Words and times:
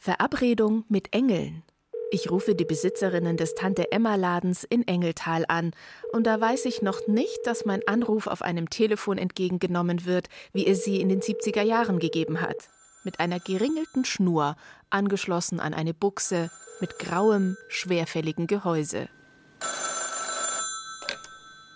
Verabredung 0.00 0.84
mit 0.88 1.12
Engeln. 1.12 1.64
Ich 2.12 2.30
rufe 2.30 2.54
die 2.54 2.64
Besitzerinnen 2.64 3.36
des 3.36 3.56
Tante 3.56 3.90
Emma 3.90 4.14
Ladens 4.14 4.62
in 4.62 4.86
Engeltal 4.86 5.44
an, 5.48 5.72
und 6.12 6.24
da 6.28 6.40
weiß 6.40 6.66
ich 6.66 6.82
noch 6.82 7.08
nicht, 7.08 7.40
dass 7.44 7.64
mein 7.64 7.86
Anruf 7.88 8.28
auf 8.28 8.40
einem 8.40 8.70
Telefon 8.70 9.18
entgegengenommen 9.18 10.06
wird, 10.06 10.28
wie 10.52 10.66
er 10.66 10.76
sie 10.76 11.00
in 11.00 11.08
den 11.08 11.20
70er 11.20 11.62
Jahren 11.62 11.98
gegeben 11.98 12.40
hat. 12.40 12.70
Mit 13.02 13.18
einer 13.18 13.40
geringelten 13.40 14.04
Schnur, 14.04 14.54
angeschlossen 14.88 15.58
an 15.58 15.74
eine 15.74 15.94
Buchse, 15.94 16.48
mit 16.80 17.00
grauem, 17.00 17.56
schwerfälligen 17.66 18.46
Gehäuse. 18.46 19.08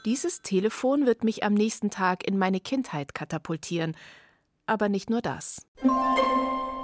Dieses 0.05 0.43
Telefon 0.43 1.07
wird 1.07 1.25
mich 1.25 1.43
am 1.43 1.55
nächsten 1.55 1.91
Tag 1.91 2.25
in 2.27 2.39
meine 2.39 2.61
Kindheit 2.61 3.15
katapultieren. 3.15 3.97
Aber 4.67 4.89
nicht 4.89 5.11
nur 5.11 5.23
das. 5.23 5.67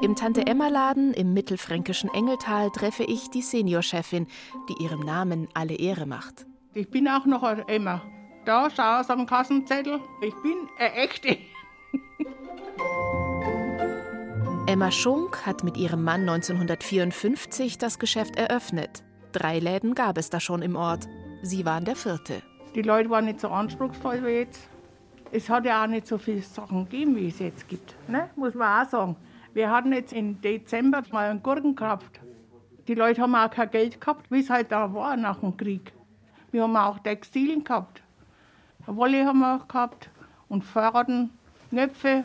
Im 0.01 0.15
Tante-Emma-Laden 0.15 1.13
im 1.13 1.35
mittelfränkischen 1.35 2.09
Engeltal 2.15 2.71
treffe 2.71 3.03
ich 3.03 3.31
die 3.31 3.43
Seniorchefin, 3.43 4.29
die 4.69 4.85
ihrem 4.85 5.01
Namen 5.01 5.49
alle 5.55 5.75
Ehre 5.75 6.07
macht. 6.07 6.47
Ich 6.73 6.89
bin 6.89 7.09
auch 7.09 7.27
noch 7.27 7.43
eine 7.43 7.67
Emma. 7.67 8.03
Da, 8.45 8.71
schau 8.71 9.01
aus 9.01 9.11
am 9.11 9.27
Kassenzettel. 9.27 9.99
Ich 10.23 10.35
bin 10.37 10.55
eine 10.79 10.95
echte. 10.95 11.37
Emma 14.69 14.93
Schunk 14.93 15.47
hat 15.47 15.65
mit 15.65 15.77
ihrem 15.77 16.05
Mann 16.05 16.29
1954 16.29 17.79
das 17.79 17.99
Geschäft 17.99 18.37
eröffnet. 18.37 19.03
Drei 19.33 19.59
Läden 19.59 19.97
gab 19.97 20.17
es 20.17 20.31
da 20.31 20.39
schon 20.39 20.63
im 20.63 20.77
Ort. 20.77 21.09
Sie 21.43 21.65
waren 21.65 21.85
der 21.85 21.97
vierte. 21.97 22.43
Die 22.77 22.83
Leute 22.83 23.11
waren 23.11 23.25
nicht 23.25 23.41
so 23.41 23.49
anspruchsvoll 23.49 24.25
wie 24.25 24.31
jetzt. 24.31 24.69
Es 25.33 25.49
hat 25.49 25.65
ja 25.65 25.83
auch 25.83 25.89
nicht 25.89 26.07
so 26.07 26.19
viele 26.19 26.43
Sachen 26.43 26.85
gegeben, 26.85 27.17
wie 27.17 27.29
es 27.29 27.41
jetzt 27.41 27.67
gibt. 27.67 27.97
Ne? 28.09 28.31
Muss 28.37 28.55
man 28.55 28.87
auch 28.87 28.89
sagen. 28.89 29.17
Wir 29.59 29.73
hatten 29.73 29.93
jetzt 29.93 30.13
im 30.13 30.41
Dezember 30.41 31.03
mal 31.11 31.31
einen 31.31 31.43
Gurken 31.43 31.75
gehabt. 31.75 32.21
Die 32.87 32.95
Leute 32.95 33.23
haben 33.23 33.35
auch 33.35 33.51
kein 33.51 33.69
Geld 33.73 34.01
gehabt, 34.01 34.31
wie 34.31 34.39
es 34.39 34.51
halt 34.51 34.71
da 34.71 34.95
war 34.95 35.17
nach 35.17 35.41
dem 35.41 35.57
Krieg. 35.57 35.93
Wir 36.53 36.63
haben 36.63 36.77
auch 36.77 37.01
Textilien 37.01 37.65
gehabt. 37.65 38.01
Wolle 38.87 39.27
haben 39.27 39.41
wir 39.41 39.65
gehabt 39.67 40.11
und 40.49 40.63
Fahrraden, 40.63 41.31
Knöpfe, 41.71 42.23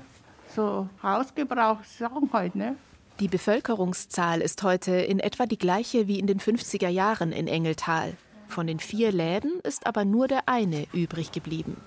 so 0.48 0.88
Hausgebrauchssachen 1.02 2.30
halt. 2.32 2.54
Ne? 2.54 2.76
Die 3.20 3.30
Bevölkerungszahl 3.30 4.40
ist 4.40 4.62
heute 4.62 4.92
in 4.92 5.20
etwa 5.20 5.48
die 5.48 5.58
gleiche 5.58 6.08
wie 6.08 6.20
in 6.20 6.28
den 6.28 6.40
50er 6.40 6.90
Jahren 6.90 7.32
in 7.32 7.48
Engeltal. 7.48 8.14
Von 8.48 8.68
den 8.68 8.78
vier 8.78 9.12
Läden 9.12 9.60
ist 9.64 9.88
aber 9.88 10.06
nur 10.06 10.28
der 10.28 10.48
eine 10.48 10.86
übrig 10.94 11.32
geblieben. 11.32 11.78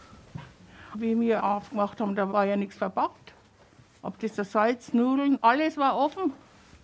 Wie 0.96 1.20
wir 1.20 1.44
aufgemacht 1.44 2.00
haben, 2.00 2.16
da 2.16 2.32
war 2.32 2.46
ja 2.46 2.56
nichts 2.56 2.74
verpackt. 2.74 3.35
Ob 4.06 4.20
das 4.20 4.36
Salz, 4.52 4.92
Nudeln, 4.92 5.36
alles 5.42 5.76
war 5.76 5.98
offen. 5.98 6.32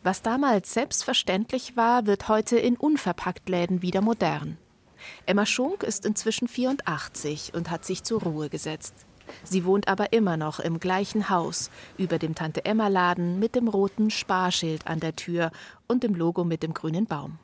Was 0.03 0.23
damals 0.23 0.75
selbstverständlich 0.75 1.77
war, 1.77 2.05
wird 2.07 2.27
heute 2.27 2.59
in 2.59 2.77
Unverpacktläden 2.77 3.81
wieder 3.81 4.01
modern. 4.01 4.59
Emma 5.25 5.47
Schunk 5.47 5.85
ist 5.85 6.05
inzwischen 6.05 6.49
84 6.49 7.55
und 7.55 7.71
hat 7.71 7.85
sich 7.85 8.03
zur 8.03 8.23
Ruhe 8.23 8.49
gesetzt. 8.49 9.07
Sie 9.45 9.65
wohnt 9.65 9.87
aber 9.87 10.13
immer 10.13 10.37
noch 10.37 10.59
im 10.59 10.81
gleichen 10.81 11.31
Haus, 11.31 11.71
über 11.97 12.19
dem 12.19 12.35
Tante-Emma-Laden 12.35 13.39
mit 13.39 13.55
dem 13.55 13.69
roten 13.69 14.11
Sparschild 14.11 14.89
an 14.89 14.99
der 14.99 15.15
Tür 15.15 15.53
und 15.87 16.03
dem 16.03 16.17
Logo 16.17 16.43
mit 16.43 16.65
dem 16.65 16.75
grünen 16.75 17.07
Baum. 17.07 17.39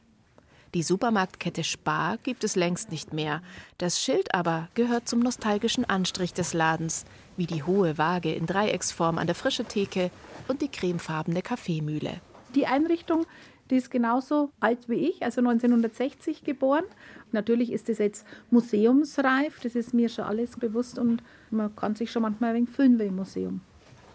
Die 0.75 0.83
Supermarktkette 0.83 1.63
Spar 1.63 2.19
gibt 2.19 2.43
es 2.43 2.57
längst 2.57 2.91
nicht 2.91 3.13
mehr. 3.13 3.43
Das 3.79 4.03
Schild 4.03 4.35
aber 4.35 4.69
gehört 4.75 5.09
zum 5.09 5.21
nostalgischen 5.21 5.85
Anstrich 5.87 6.35
des 6.35 6.53
Ladens, 6.53 7.07
wie 7.39 7.47
die 7.47 7.63
hohe 7.63 7.97
Waage 7.97 8.35
in 8.35 8.47
Dreiecksform 8.47 9.17
an 9.19 9.27
der 9.27 9.35
frische 9.35 9.65
Theke 9.65 10.11
und 10.49 10.61
die 10.61 10.69
cremefarbene 10.69 11.41
Kaffeemühle. 11.43 12.21
Die 12.55 12.67
Einrichtung, 12.67 13.27
die 13.71 13.77
ist 13.77 13.91
genauso 13.91 14.51
alt 14.61 14.89
wie 14.89 15.09
ich, 15.09 15.23
also 15.23 15.41
1960 15.41 16.45
geboren. 16.45 16.85
Natürlich 17.33 17.73
ist 17.73 17.89
es 17.89 17.99
jetzt 17.99 18.27
museumsreif, 18.51 19.61
das 19.61 19.75
ist 19.75 19.95
mir 19.95 20.09
schon 20.09 20.25
alles 20.25 20.57
bewusst 20.57 20.99
und 20.99 21.23
man 21.51 21.75
kann 21.77 21.95
sich 21.95 22.11
schon 22.11 22.23
manchmal 22.23 22.51
ein 22.51 22.57
wenig 22.57 22.71
fühlen 22.71 22.99
wie 22.99 23.05
im 23.05 23.17
Museum. 23.17 23.61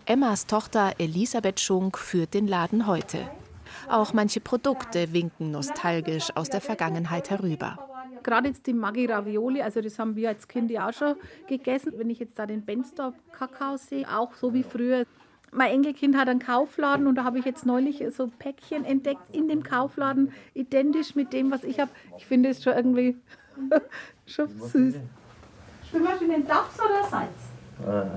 Emmas 0.05 0.47
Tochter 0.47 0.93
Elisabeth 0.97 1.59
Schunk 1.59 1.97
führt 1.97 2.33
den 2.33 2.47
Laden 2.47 2.87
heute. 2.87 3.19
Auch 3.87 4.13
manche 4.13 4.39
Produkte 4.39 5.13
winken 5.13 5.51
nostalgisch 5.51 6.35
aus 6.35 6.49
der 6.49 6.61
Vergangenheit 6.61 7.29
herüber. 7.29 7.92
Gerade 8.23 8.47
jetzt 8.49 8.65
die 8.67 8.73
Maggi 8.73 9.05
Ravioli, 9.05 9.61
also 9.61 9.81
das 9.81 9.99
haben 9.99 10.15
wir 10.15 10.29
als 10.29 10.47
Kind 10.47 10.71
ja 10.71 10.89
auch 10.89 10.93
schon 10.93 11.15
gegessen. 11.47 11.93
Wenn 11.97 12.09
ich 12.09 12.19
jetzt 12.19 12.39
da 12.39 12.45
den 12.45 12.63
Benstop 12.63 13.13
Kakao 13.31 13.77
sehe, 13.77 14.07
auch 14.09 14.33
so 14.33 14.53
wie 14.53 14.63
früher. 14.63 15.05
Mein 15.51 15.71
Enkelkind 15.71 16.17
hat 16.17 16.27
einen 16.29 16.39
Kaufladen 16.39 17.05
und 17.05 17.15
da 17.15 17.23
habe 17.23 17.37
ich 17.37 17.45
jetzt 17.45 17.65
neulich 17.65 18.03
so 18.15 18.27
Päckchen 18.39 18.85
entdeckt 18.85 19.21
in 19.31 19.47
dem 19.47 19.61
Kaufladen, 19.61 20.31
identisch 20.55 21.13
mit 21.13 21.31
dem, 21.31 21.51
was 21.51 21.63
ich 21.63 21.79
habe. 21.79 21.91
Ich 22.17 22.25
finde 22.25 22.49
es 22.49 22.63
schon 22.63 22.73
irgendwie 22.73 23.17
schon 24.25 24.47
süß. 24.49 24.95
Spülmaschinen 25.87 26.47
Daps 26.47 26.79
oder 26.79 27.03
Salz? 27.07 27.29
Äh, 27.85 28.09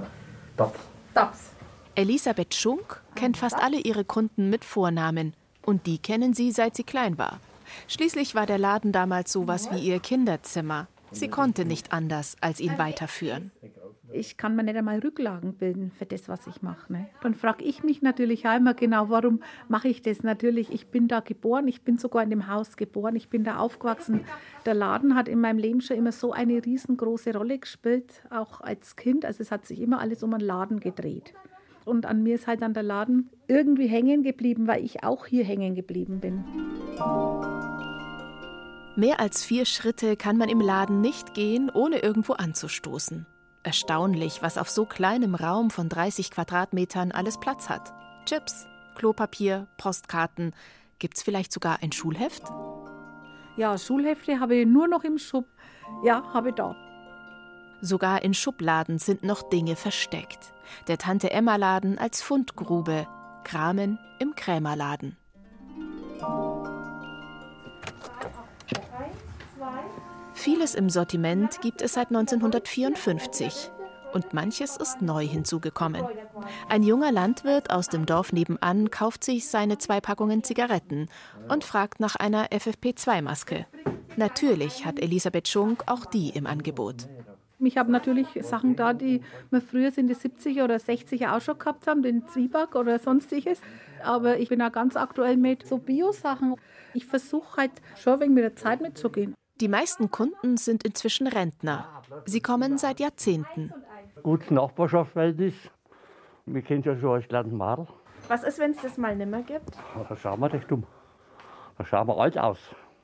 Daps. 0.57 0.81
Daps. 1.13 1.51
Elisabeth 1.95 2.55
Schunk 2.55 3.03
kennt 3.15 3.37
fast 3.37 3.57
alle 3.57 3.79
ihre 3.79 4.05
Kunden 4.05 4.49
mit 4.49 4.65
Vornamen. 4.65 5.35
Und 5.65 5.87
die 5.87 5.99
kennen 5.99 6.33
sie, 6.33 6.53
seit 6.53 6.77
sie 6.77 6.85
klein 6.85 7.19
war. 7.19 7.41
Schließlich 7.89 8.35
war 8.35 8.47
der 8.47 8.59
Laden 8.59 8.93
damals 8.93 9.33
sowas 9.33 9.71
wie 9.71 9.79
ihr 9.79 10.01
Kinderzimmer. 10.01 10.89
Sie 11.13 11.29
konnte 11.29 11.65
nicht 11.65 11.93
anders, 11.93 12.37
als 12.41 12.61
ihn 12.61 12.79
weiterführen. 12.79 13.53
Ich 14.13 14.37
kann 14.37 14.55
mir 14.55 14.63
nicht 14.63 14.77
einmal 14.77 15.01
Rücklagen 15.01 15.55
bilden 15.55 15.91
für 15.91 16.07
das, 16.07 16.29
was 16.29 16.47
ich 16.47 16.63
mache. 16.63 16.93
Ne? 16.93 17.09
Dann 17.23 17.35
frage 17.35 17.65
ich 17.65 17.83
mich 17.83 18.03
natürlich 18.03 18.45
immer 18.45 18.75
genau, 18.75 19.09
warum 19.09 19.41
mache 19.69 19.89
ich 19.89 20.03
das? 20.03 20.23
Natürlich, 20.23 20.73
ich 20.73 20.89
bin 20.89 21.09
da 21.09 21.21
geboren, 21.21 21.69
ich 21.69 21.83
bin 21.83 21.99
sogar 21.99 22.23
in 22.23 22.31
dem 22.31 22.49
Haus 22.49 22.77
geboren, 22.77 23.17
ich 23.17 23.29
bin 23.29 23.45
da 23.45 23.59
aufgewachsen. 23.59 24.25
Der 24.65 24.75
Laden 24.75 25.15
hat 25.15 25.29
in 25.29 25.41
meinem 25.41 25.59
Leben 25.59 25.81
schon 25.81 25.97
immer 25.97 26.13
so 26.13 26.33
eine 26.33 26.65
riesengroße 26.65 27.35
Rolle 27.35 27.59
gespielt, 27.59 28.23
auch 28.31 28.61
als 28.61 28.97
Kind. 28.97 29.25
Also 29.25 29.43
es 29.43 29.51
hat 29.51 29.67
sich 29.67 29.81
immer 29.81 30.01
alles 30.01 30.23
um 30.23 30.33
einen 30.35 30.45
Laden 30.45 30.81
gedreht. 30.81 31.35
Und 31.87 32.05
an 32.05 32.25
mir 32.25 32.35
ist 32.35 32.49
halt 32.49 32.63
dann 32.63 32.75
der 32.75 32.83
Laden 32.83 33.31
irgendwie 33.47 33.87
hängen 33.87 34.25
geblieben, 34.25 34.67
weil 34.67 34.85
ich 34.85 35.05
auch 35.05 35.25
hier 35.25 35.45
hängen 35.45 35.77
geblieben 35.77 36.19
bin. 36.21 36.45
Mehr 38.97 39.21
als 39.21 39.45
vier 39.45 39.65
Schritte 39.65 40.17
kann 40.17 40.37
man 40.37 40.49
im 40.49 40.61
Laden 40.61 41.01
nicht 41.01 41.33
gehen, 41.33 41.71
ohne 41.73 42.01
irgendwo 42.01 42.33
anzustoßen. 42.33 43.25
Erstaunlich, 43.63 44.43
was 44.43 44.59
auf 44.59 44.69
so 44.69 44.85
kleinem 44.85 45.37
Raum 45.37 45.71
von 45.71 45.89
30 45.89 46.33
Quadratmetern 46.33 47.13
alles 47.13 47.39
Platz 47.39 47.69
hat. 47.69 47.93
Chips, 48.25 48.67
Klopapier, 48.97 49.69
Postkarten. 49.79 50.55
Gibt's 50.99 51.23
vielleicht 51.23 51.53
sogar 51.53 51.83
ein 51.83 51.93
Schulheft? 51.93 52.43
Ja, 53.57 53.79
Schulhefte 53.79 54.41
habe 54.41 54.57
ich 54.57 54.67
nur 54.67 54.89
noch 54.89 55.05
im 55.05 55.19
Schub. 55.19 55.47
Ja, 56.05 56.25
habe 56.35 56.49
ich 56.49 56.57
da. 56.57 56.75
Sogar 57.81 58.25
in 58.25 58.35
Schubladen 58.35 58.99
sind 58.99 59.23
noch 59.23 59.49
Dinge 59.49 59.77
versteckt. 59.77 60.53
Der 60.89 60.99
Tante 60.99 61.31
Emma 61.31 61.57
Laden 61.57 61.99
als 61.99 62.23
Fundgrube, 62.23 63.07
Kramen 63.45 63.99
im 64.19 64.35
Krämerladen. 64.35 65.17
Vieles 70.35 70.75
im 70.75 70.91
Sortiment 70.91 71.61
gibt 71.61 71.83
es 71.83 71.95
seit 71.95 72.09
1954 72.09 73.71
und 74.13 74.33
manches 74.33 74.77
ist 74.77 75.03
neu 75.03 75.27
hinzugekommen. 75.27 76.05
Ein 76.69 76.83
junger 76.83 77.13
Landwirt 77.13 77.71
aus 77.71 77.89
dem 77.89 78.07
Dorf 78.07 78.33
nebenan 78.33 78.91
kauft 78.91 79.25
sich 79.25 79.49
seine 79.49 79.79
zwei 79.79 80.01
Packungen 80.01 80.43
Zigaretten 80.43 81.09
und 81.49 81.65
fragt 81.65 82.01
nach 82.01 82.17
einer 82.17 82.47
FFP2-Maske. 82.49 83.67
Natürlich 84.17 84.87
hat 84.87 84.99
Elisabeth 85.01 85.49
Schunk 85.49 85.83
auch 85.87 86.07
die 86.07 86.31
im 86.31 86.47
Angebot. 86.47 87.09
Ich 87.59 87.79
habe 87.79 87.91
natürlich 87.91 88.29
Sachen 88.43 88.77
da, 88.77 88.93
die 88.93 89.23
wir 89.51 89.61
früher 89.63 89.91
in 89.97 90.09
den 90.09 90.17
70er 90.17 90.65
oder 90.65 90.77
60er 90.77 91.37
auch 91.37 91.41
schon 91.41 91.59
gehabt 91.59 91.87
haben, 91.87 92.03
den 92.03 92.27
Zwieback 92.29 92.75
oder 92.75 92.99
sonstiges. 92.99 93.61
Aber 94.03 94.39
ich 94.39 94.51
bin 94.51 94.61
auch 94.61 94.73
ganz 94.73 94.97
aktuell 94.97 95.37
mit 95.37 95.67
so 95.67 95.79
Bio-Sachen. 95.79 96.57
Ich 96.93 97.07
versuche 97.07 97.57
halt 97.57 97.73
schon 97.97 98.15
ein 98.15 98.21
wenig 98.21 98.35
mit 98.35 98.45
der 98.45 98.57
Zeit 98.57 98.81
mitzugehen. 98.83 99.35
Die 99.61 99.69
meisten 99.69 100.11
Kunden 100.11 100.59
sind 100.59 100.85
inzwischen 100.85 101.27
Rentner. 101.27 102.03
Sie 102.27 102.41
kommen 102.41 102.77
seit 102.77 103.01
Jahrzehnten. 103.01 103.73
Gute 104.23 104.53
Nachbarschaftsverhältnis. 104.53 105.55
Wir 106.45 106.61
kennen 106.61 106.83
ja 106.83 106.97
schon 106.99 107.15
als 107.15 107.27
kleines 107.27 107.53
Madel. 107.53 107.87
Was 108.29 108.45
ist, 108.45 108.59
wenn 108.59 108.73
es 108.73 108.83
das 108.83 108.99
mal 108.99 109.17
nimmer 109.17 109.43
gibt? 109.43 109.71
Da 110.09 110.17
schauen 110.17 110.41
wir 110.41 110.53
recht 110.53 110.71
dumm. 110.71 110.85
Da 111.79 111.85
schauen 111.87 112.07
wir 112.07 112.19
alt 112.19 112.37
aus. 112.37 112.59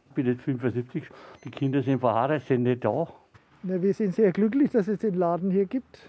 Ich 0.08 0.14
bin 0.14 0.26
jetzt 0.26 0.42
75, 0.42 1.04
die 1.42 1.50
Kinder 1.50 1.82
sind 1.82 2.00
verheiratet, 2.00 2.46
sind 2.46 2.64
nicht 2.64 2.84
da. 2.84 3.08
Na, 3.64 3.80
wir 3.80 3.94
sind 3.94 4.14
sehr 4.14 4.32
glücklich, 4.32 4.70
dass 4.70 4.88
es 4.88 4.98
den 4.98 5.14
Laden 5.14 5.50
hier 5.50 5.66
gibt, 5.66 6.00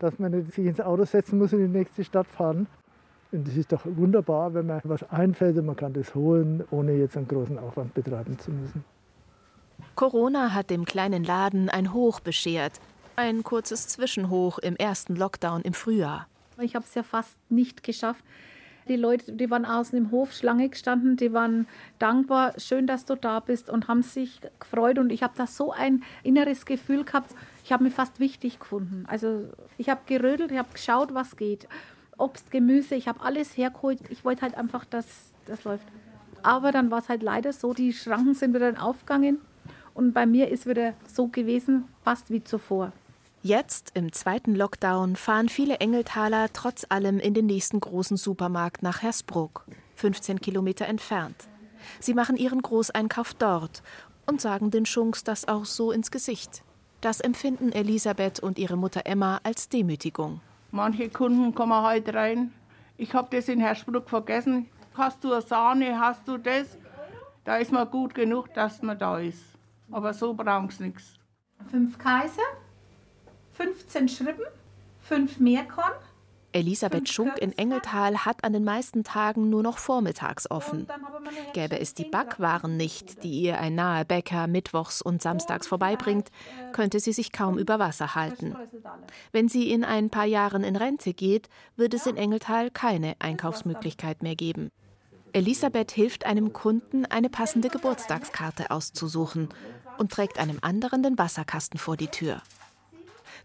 dass 0.00 0.18
man 0.18 0.32
nicht 0.32 0.52
sich 0.52 0.66
ins 0.66 0.80
Auto 0.80 1.04
setzen 1.04 1.38
muss 1.38 1.52
und 1.52 1.60
in 1.60 1.72
die 1.72 1.78
nächste 1.78 2.02
Stadt 2.02 2.26
fahren. 2.26 2.66
Und 3.30 3.46
es 3.46 3.56
ist 3.56 3.70
doch 3.72 3.82
wunderbar, 3.84 4.54
wenn 4.54 4.66
man 4.66 4.80
was 4.84 5.08
einfällt 5.10 5.56
und 5.58 5.66
man 5.66 5.76
kann 5.76 5.92
das 5.92 6.14
holen, 6.14 6.64
ohne 6.70 6.94
jetzt 6.94 7.16
einen 7.16 7.28
großen 7.28 7.58
Aufwand 7.58 7.94
betreiben 7.94 8.38
zu 8.38 8.50
müssen. 8.50 8.84
Corona 9.94 10.54
hat 10.54 10.70
dem 10.70 10.84
kleinen 10.84 11.22
Laden 11.22 11.68
ein 11.68 11.92
Hoch 11.92 12.20
beschert. 12.20 12.80
Ein 13.14 13.44
kurzes 13.44 13.86
Zwischenhoch 13.86 14.58
im 14.58 14.74
ersten 14.74 15.14
Lockdown 15.14 15.62
im 15.62 15.74
Frühjahr. 15.74 16.26
Ich 16.60 16.74
habe 16.74 16.84
es 16.84 16.94
ja 16.94 17.04
fast 17.04 17.36
nicht 17.48 17.84
geschafft, 17.84 18.24
Die 18.88 18.96
Leute, 18.96 19.32
die 19.32 19.50
waren 19.50 19.64
außen 19.64 19.98
im 19.98 20.10
Hof 20.10 20.32
Schlange 20.32 20.68
gestanden, 20.68 21.16
die 21.16 21.32
waren 21.32 21.66
dankbar, 21.98 22.54
schön, 22.58 22.86
dass 22.86 23.04
du 23.04 23.16
da 23.16 23.40
bist 23.40 23.68
und 23.68 23.88
haben 23.88 24.02
sich 24.02 24.40
gefreut. 24.58 24.98
Und 24.98 25.10
ich 25.10 25.22
habe 25.22 25.34
da 25.36 25.46
so 25.46 25.72
ein 25.72 26.02
inneres 26.22 26.64
Gefühl 26.64 27.04
gehabt, 27.04 27.34
ich 27.64 27.72
habe 27.72 27.84
mich 27.84 27.92
fast 27.92 28.18
wichtig 28.18 28.58
gefunden. 28.58 29.04
Also 29.06 29.44
ich 29.76 29.90
habe 29.90 30.00
gerödelt, 30.06 30.50
ich 30.50 30.58
habe 30.58 30.72
geschaut, 30.72 31.12
was 31.12 31.36
geht. 31.36 31.68
Obst, 32.16 32.50
Gemüse, 32.50 32.94
ich 32.94 33.08
habe 33.08 33.20
alles 33.20 33.56
hergeholt. 33.56 34.00
Ich 34.08 34.24
wollte 34.24 34.42
halt 34.42 34.56
einfach, 34.56 34.84
dass 34.84 35.32
das 35.46 35.64
läuft. 35.64 35.86
Aber 36.42 36.72
dann 36.72 36.90
war 36.90 37.00
es 37.00 37.08
halt 37.08 37.22
leider 37.22 37.52
so, 37.52 37.74
die 37.74 37.92
Schranken 37.92 38.34
sind 38.34 38.54
wieder 38.54 38.82
aufgegangen 38.82 39.38
und 39.94 40.12
bei 40.12 40.26
mir 40.26 40.48
ist 40.48 40.66
wieder 40.66 40.94
so 41.06 41.26
gewesen, 41.26 41.84
fast 42.02 42.30
wie 42.30 42.42
zuvor. 42.42 42.92
Jetzt, 43.42 43.92
im 43.94 44.12
zweiten 44.12 44.56
Lockdown, 44.56 45.14
fahren 45.14 45.48
viele 45.48 45.76
Engeltaler 45.76 46.52
trotz 46.52 46.84
allem 46.88 47.20
in 47.20 47.34
den 47.34 47.46
nächsten 47.46 47.78
großen 47.78 48.16
Supermarkt 48.16 48.82
nach 48.82 49.02
Hersbruck, 49.02 49.64
15 49.94 50.40
Kilometer 50.40 50.86
entfernt. 50.86 51.48
Sie 52.00 52.14
machen 52.14 52.36
ihren 52.36 52.60
Großeinkauf 52.60 53.34
dort 53.34 53.84
und 54.26 54.40
sagen 54.40 54.72
den 54.72 54.86
Schunks 54.86 55.22
das 55.22 55.46
auch 55.46 55.64
so 55.66 55.92
ins 55.92 56.10
Gesicht. 56.10 56.64
Das 57.00 57.20
empfinden 57.20 57.70
Elisabeth 57.70 58.40
und 58.40 58.58
ihre 58.58 58.76
Mutter 58.76 59.02
Emma 59.04 59.38
als 59.44 59.68
Demütigung. 59.68 60.40
Manche 60.72 61.08
Kunden 61.08 61.54
kommen 61.54 61.80
heute 61.84 62.14
rein. 62.14 62.52
Ich 62.96 63.14
habe 63.14 63.34
das 63.34 63.48
in 63.48 63.60
Hersbruck 63.60 64.10
vergessen. 64.10 64.68
Hast 64.94 65.22
du 65.22 65.32
eine 65.32 65.42
Sahne, 65.42 66.00
hast 66.00 66.26
du 66.26 66.38
das? 66.38 66.76
Da 67.44 67.58
ist 67.58 67.70
man 67.70 67.88
gut 67.88 68.16
genug, 68.16 68.52
dass 68.52 68.82
man 68.82 68.98
da 68.98 69.20
ist. 69.20 69.44
Aber 69.92 70.12
so 70.12 70.34
brauchen 70.34 70.68
sie 70.70 70.88
nichts. 70.88 71.14
Fünf 71.70 71.96
Kaiser, 71.98 72.42
15 73.58 74.08
Schrippen, 74.08 74.44
fünf 75.00 75.40
Meerkorn. 75.40 75.90
Elisabeth 76.52 77.08
Schunk 77.08 77.38
in 77.38 77.50
Engeltal 77.58 78.24
hat 78.24 78.44
an 78.44 78.52
den 78.52 78.62
meisten 78.62 79.02
Tagen 79.02 79.50
nur 79.50 79.64
noch 79.64 79.78
vormittags 79.78 80.48
offen. 80.48 80.86
Gäbe 81.54 81.80
es 81.80 81.92
die 81.92 82.04
Backwaren 82.04 82.76
nicht, 82.76 83.24
die 83.24 83.40
ihr 83.40 83.58
ein 83.58 83.74
naher 83.74 84.04
Bäcker 84.04 84.46
mittwochs 84.46 85.02
und 85.02 85.22
samstags 85.22 85.66
vorbeibringt, 85.66 86.30
könnte 86.72 87.00
sie 87.00 87.12
sich 87.12 87.32
kaum 87.32 87.58
über 87.58 87.80
Wasser 87.80 88.14
halten. 88.14 88.54
Wenn 89.32 89.48
sie 89.48 89.72
in 89.72 89.84
ein 89.84 90.08
paar 90.08 90.24
Jahren 90.24 90.62
in 90.62 90.76
Rente 90.76 91.12
geht, 91.12 91.48
wird 91.74 91.94
es 91.94 92.06
in 92.06 92.16
Engeltal 92.16 92.70
keine 92.70 93.16
Einkaufsmöglichkeit 93.18 94.22
mehr 94.22 94.36
geben. 94.36 94.70
Elisabeth 95.32 95.90
hilft 95.90 96.24
einem 96.26 96.52
Kunden, 96.52 97.06
eine 97.06 97.28
passende 97.28 97.70
Geburtstagskarte 97.70 98.70
auszusuchen 98.70 99.48
und 99.98 100.12
trägt 100.12 100.38
einem 100.38 100.58
anderen 100.62 101.02
den 101.02 101.18
Wasserkasten 101.18 101.80
vor 101.80 101.96
die 101.96 102.06
Tür. 102.06 102.40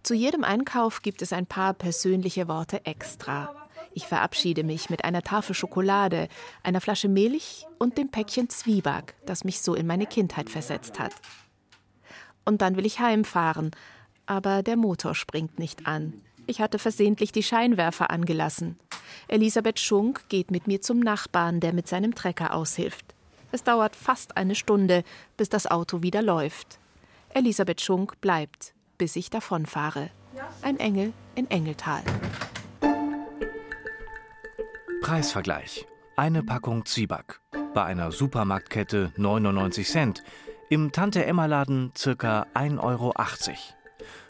Zu 0.03 0.15
jedem 0.15 0.43
Einkauf 0.43 1.01
gibt 1.01 1.21
es 1.21 1.31
ein 1.31 1.45
paar 1.45 1.73
persönliche 1.73 2.49
Worte 2.49 2.85
extra. 2.85 3.55
Ich 3.93 4.05
verabschiede 4.05 4.65
mich 4.65 4.89
mit 4.89 5.05
einer 5.05 5.21
Tafel 5.21 5.55
Schokolade, 5.55 6.27
einer 6.61 6.81
Flasche 6.81 7.07
Milch 7.07 7.65
und 7.79 7.97
dem 7.97 8.09
Päckchen 8.09 8.49
Zwieback, 8.49 9.15
das 9.25 9.45
mich 9.45 9.61
so 9.61 9.75
in 9.75 9.87
meine 9.87 10.05
Kindheit 10.05 10.49
versetzt 10.49 10.99
hat. 10.99 11.13
Und 12.43 12.61
dann 12.61 12.75
will 12.75 12.85
ich 12.85 12.99
heimfahren, 12.99 13.71
aber 14.25 14.61
der 14.61 14.75
Motor 14.75 15.15
springt 15.15 15.57
nicht 15.57 15.87
an. 15.87 16.21
Ich 16.47 16.59
hatte 16.59 16.79
versehentlich 16.79 17.31
die 17.31 17.43
Scheinwerfer 17.43 18.11
angelassen. 18.11 18.77
Elisabeth 19.29 19.79
Schunk 19.79 20.27
geht 20.27 20.51
mit 20.51 20.67
mir 20.67 20.81
zum 20.81 20.99
Nachbarn, 20.99 21.61
der 21.61 21.71
mit 21.71 21.87
seinem 21.87 22.13
Trecker 22.13 22.53
aushilft. 22.53 23.15
Es 23.53 23.63
dauert 23.63 23.95
fast 23.95 24.35
eine 24.35 24.55
Stunde, 24.55 25.05
bis 25.37 25.47
das 25.47 25.65
Auto 25.65 26.01
wieder 26.01 26.21
läuft. 26.21 26.79
Elisabeth 27.29 27.79
Schunk 27.79 28.19
bleibt, 28.19 28.72
bis 28.97 29.15
ich 29.15 29.29
davonfahre. 29.29 30.09
Ein 30.61 30.79
Engel 30.79 31.13
in 31.35 31.49
Engeltal. 31.49 32.01
Preisvergleich. 35.01 35.85
Eine 36.15 36.43
Packung 36.43 36.85
Zwieback. 36.85 37.39
Bei 37.73 37.83
einer 37.83 38.11
Supermarktkette 38.11 39.11
99 39.17 39.87
Cent. 39.87 40.23
Im 40.69 40.91
Tante-Emma-Laden 40.91 41.91
ca. 41.93 42.47
1,80 42.53 42.79
Euro. 42.79 43.13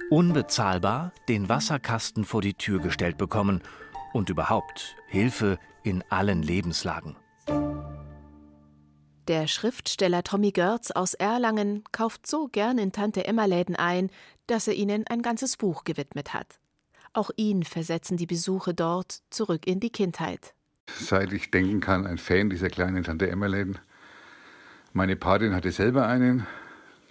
Unbezahlbar 0.09 1.11
den 1.27 1.49
Wasserkasten 1.49 2.25
vor 2.25 2.41
die 2.41 2.55
Tür 2.55 2.79
gestellt 2.79 3.17
bekommen 3.17 3.61
und 4.13 4.29
überhaupt 4.29 4.95
Hilfe 5.07 5.59
in 5.83 6.03
allen 6.09 6.41
Lebenslagen. 6.41 7.15
Der 9.29 9.47
Schriftsteller 9.47 10.21
Tommy 10.21 10.51
Görz 10.51 10.91
aus 10.91 11.13
Erlangen 11.13 11.85
kauft 11.93 12.27
so 12.27 12.49
gern 12.49 12.77
in 12.77 12.91
Tante 12.91 13.25
Emma 13.25 13.45
Läden 13.45 13.77
ein, 13.77 14.09
dass 14.47 14.67
er 14.67 14.73
ihnen 14.73 15.07
ein 15.07 15.21
ganzes 15.21 15.55
Buch 15.55 15.85
gewidmet 15.85 16.33
hat. 16.33 16.59
Auch 17.13 17.31
ihn 17.37 17.63
versetzen 17.63 18.17
die 18.17 18.25
Besuche 18.25 18.73
dort 18.73 19.21
zurück 19.29 19.65
in 19.65 19.79
die 19.79 19.91
Kindheit. 19.91 20.53
Seit 20.99 21.31
ich 21.31 21.51
denken 21.51 21.79
kann, 21.79 22.05
ein 22.05 22.17
Fan 22.17 22.49
dieser 22.49 22.67
kleinen 22.67 23.05
Tante 23.05 23.29
Emma 23.29 23.45
Läden. 23.45 23.79
Meine 24.91 25.15
Patin 25.15 25.55
hatte 25.55 25.71
selber 25.71 26.05
einen, 26.05 26.45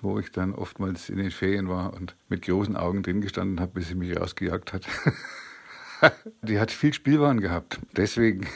wo 0.03 0.19
ich 0.19 0.31
dann 0.31 0.55
oftmals 0.55 1.09
in 1.09 1.17
den 1.17 1.31
Ferien 1.31 1.71
war 1.71 1.95
und 1.95 2.15
mit 2.29 2.43
großen 2.43 2.77
Augen 2.77 3.03
drin 3.03 3.23
gestanden 3.23 3.59
habe, 3.59 3.73
bis 3.73 3.89
sie 3.89 3.95
mich 3.95 4.15
rausgejagt 4.15 4.75
hat. 4.75 4.87
die 6.43 6.61
hat 6.61 6.73
viel 6.73 6.93
Spielwaren 6.93 7.41
gehabt. 7.41 7.81
Deswegen 7.97 8.47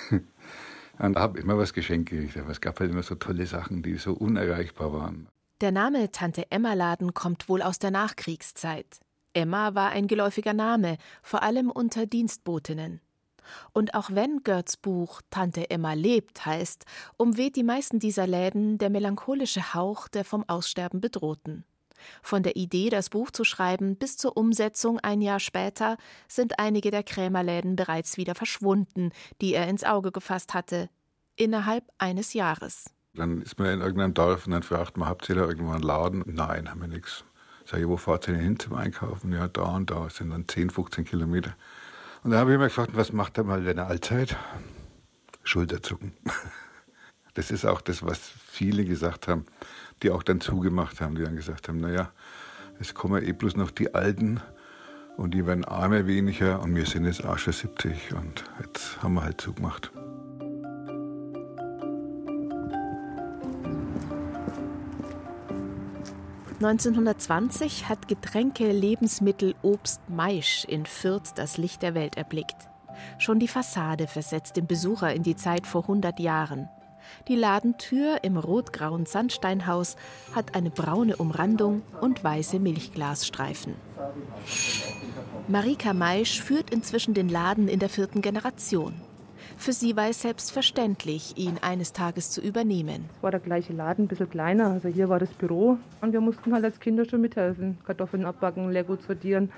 und 0.98 1.16
habe 1.16 1.38
immer 1.40 1.58
was 1.58 1.72
geschenkt 1.72 2.10
gekriegt. 2.10 2.36
Aber 2.36 2.50
es 2.50 2.60
gab 2.60 2.80
halt 2.80 2.90
immer 2.90 3.02
so 3.02 3.14
tolle 3.14 3.46
Sachen, 3.46 3.82
die 3.82 3.96
so 3.96 4.12
unerreichbar 4.12 4.92
waren. 4.92 5.28
Der 5.60 5.72
Name 5.72 6.10
Tante 6.10 6.50
Emma 6.50 6.74
Laden 6.74 7.14
kommt 7.14 7.48
wohl 7.48 7.62
aus 7.62 7.78
der 7.78 7.90
Nachkriegszeit. 7.90 9.00
Emma 9.32 9.74
war 9.74 9.90
ein 9.90 10.06
geläufiger 10.06 10.54
Name, 10.54 10.98
vor 11.22 11.42
allem 11.42 11.70
unter 11.70 12.06
Dienstbotinnen. 12.06 13.00
Und 13.72 13.94
auch 13.94 14.10
wenn 14.12 14.42
Görts 14.42 14.76
Buch 14.76 15.22
Tante 15.30 15.70
Emma 15.70 15.92
lebt 15.92 16.44
heißt, 16.44 16.84
umweht 17.16 17.56
die 17.56 17.62
meisten 17.62 17.98
dieser 17.98 18.26
Läden 18.26 18.78
der 18.78 18.90
melancholische 18.90 19.74
Hauch 19.74 20.08
der 20.08 20.24
vom 20.24 20.44
Aussterben 20.48 21.00
bedrohten. 21.00 21.64
Von 22.22 22.42
der 22.42 22.56
Idee, 22.56 22.90
das 22.90 23.10
Buch 23.10 23.30
zu 23.30 23.44
schreiben, 23.44 23.96
bis 23.96 24.16
zur 24.16 24.36
Umsetzung 24.36 24.98
ein 25.00 25.20
Jahr 25.20 25.40
später 25.40 25.96
sind 26.28 26.58
einige 26.58 26.90
der 26.90 27.02
Krämerläden 27.02 27.76
bereits 27.76 28.16
wieder 28.16 28.34
verschwunden, 28.34 29.10
die 29.40 29.54
er 29.54 29.68
ins 29.68 29.84
Auge 29.84 30.12
gefasst 30.12 30.54
hatte, 30.54 30.88
innerhalb 31.36 31.84
eines 31.98 32.32
Jahres. 32.32 32.90
Dann 33.14 33.40
ist 33.42 33.58
man 33.58 33.68
in 33.68 33.80
irgendeinem 33.80 34.14
Dorf 34.14 34.46
und 34.46 34.52
dann 34.52 34.62
fragt 34.62 34.96
man, 34.96 35.08
habt 35.08 35.28
ihr 35.28 35.36
da 35.36 35.46
irgendwo 35.46 35.72
einen 35.72 35.82
Laden? 35.82 36.22
Nein, 36.26 36.70
haben 36.70 36.80
wir 36.80 36.88
nichts. 36.88 37.24
Sag 37.64 37.80
ich, 37.80 37.88
wo 37.88 37.96
fahrt 37.96 38.28
ihr 38.28 38.34
denn 38.34 38.42
hin 38.42 38.58
zum 38.58 38.74
Einkaufen? 38.74 39.32
Ja, 39.32 39.48
da 39.48 39.62
und 39.62 39.90
da, 39.90 40.04
das 40.04 40.16
sind 40.16 40.30
dann 40.30 40.46
10, 40.46 40.70
15 40.70 41.04
Kilometer. 41.04 41.56
Und 42.22 42.30
da 42.30 42.38
habe 42.38 42.52
ich 42.52 42.58
mir 42.58 42.64
gefragt, 42.64 42.92
was 42.94 43.12
macht 43.12 43.38
er 43.38 43.44
mal 43.44 43.66
in 43.66 43.76
der 43.76 43.86
Allzeit? 43.86 44.36
Schulterzucken. 45.42 46.12
Das 47.34 47.50
ist 47.50 47.66
auch 47.66 47.82
das, 47.82 48.02
was 48.02 48.18
viele 48.18 48.86
gesagt 48.86 49.28
haben 49.28 49.44
die 50.02 50.10
auch 50.10 50.22
dann 50.22 50.40
zugemacht 50.40 51.00
haben, 51.00 51.14
die 51.14 51.22
dann 51.22 51.36
gesagt 51.36 51.68
haben, 51.68 51.78
naja, 51.78 52.10
es 52.78 52.94
kommen 52.94 53.22
eh 53.22 53.32
bloß 53.32 53.56
noch 53.56 53.70
die 53.70 53.94
Alten 53.94 54.40
und 55.16 55.32
die 55.32 55.46
werden 55.46 55.64
armer 55.64 56.06
weniger 56.06 56.60
und 56.62 56.74
wir 56.74 56.86
sind 56.86 57.06
jetzt 57.06 57.24
auch 57.24 57.38
schon 57.38 57.52
70 57.52 58.14
und 58.14 58.44
jetzt 58.60 59.02
haben 59.02 59.14
wir 59.14 59.22
halt 59.22 59.40
zugemacht. 59.40 59.90
(1920) 66.60 67.88
hat 67.88 68.08
Getränke, 68.08 68.72
Lebensmittel, 68.72 69.54
Obst, 69.60 70.00
Maisch 70.08 70.64
in 70.64 70.86
Fürth 70.86 71.32
das 71.34 71.58
Licht 71.58 71.82
der 71.82 71.94
Welt 71.94 72.16
erblickt. 72.16 72.56
Schon 73.18 73.38
die 73.38 73.48
Fassade 73.48 74.06
versetzt 74.06 74.56
den 74.56 74.66
Besucher 74.66 75.12
in 75.12 75.22
die 75.22 75.36
Zeit 75.36 75.66
vor 75.66 75.82
100 75.82 76.18
Jahren. 76.18 76.70
Die 77.28 77.36
Ladentür 77.36 78.18
im 78.22 78.36
rotgrauen 78.36 79.06
Sandsteinhaus 79.06 79.96
hat 80.34 80.54
eine 80.54 80.70
braune 80.70 81.16
Umrandung 81.16 81.82
und 82.00 82.22
weiße 82.22 82.58
Milchglasstreifen. 82.58 83.74
Marika 85.48 85.92
Maisch 85.92 86.40
führt 86.40 86.70
inzwischen 86.70 87.14
den 87.14 87.28
Laden 87.28 87.68
in 87.68 87.78
der 87.78 87.88
vierten 87.88 88.22
Generation. 88.22 88.94
Für 89.56 89.72
sie 89.72 89.96
war 89.96 90.08
es 90.08 90.20
selbstverständlich, 90.20 91.36
ihn 91.38 91.58
eines 91.62 91.92
Tages 91.92 92.30
zu 92.30 92.40
übernehmen. 92.40 93.06
War 93.22 93.30
der 93.30 93.40
gleiche 93.40 93.72
Laden, 93.72 94.04
ein 94.04 94.08
bisschen 94.08 94.28
kleiner. 94.28 94.70
Also 94.70 94.88
hier 94.88 95.08
war 95.08 95.18
das 95.18 95.30
Büro 95.30 95.78
und 96.02 96.12
wir 96.12 96.20
mussten 96.20 96.52
halt 96.52 96.64
als 96.64 96.78
Kinder 96.78 97.04
schon 97.04 97.22
mithelfen. 97.22 97.78
Kartoffeln 97.86 98.26
abbacken, 98.26 98.70
Leergut 98.70 99.02
sortieren, 99.02 99.50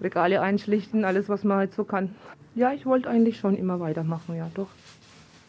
Regale 0.00 0.40
einschlichten, 0.40 1.04
alles, 1.04 1.28
was 1.28 1.42
man 1.44 1.58
halt 1.58 1.74
so 1.74 1.84
kann. 1.84 2.14
Ja, 2.54 2.72
ich 2.72 2.86
wollte 2.86 3.10
eigentlich 3.10 3.38
schon 3.38 3.56
immer 3.56 3.80
weitermachen, 3.80 4.36
ja, 4.36 4.48
doch. 4.54 4.68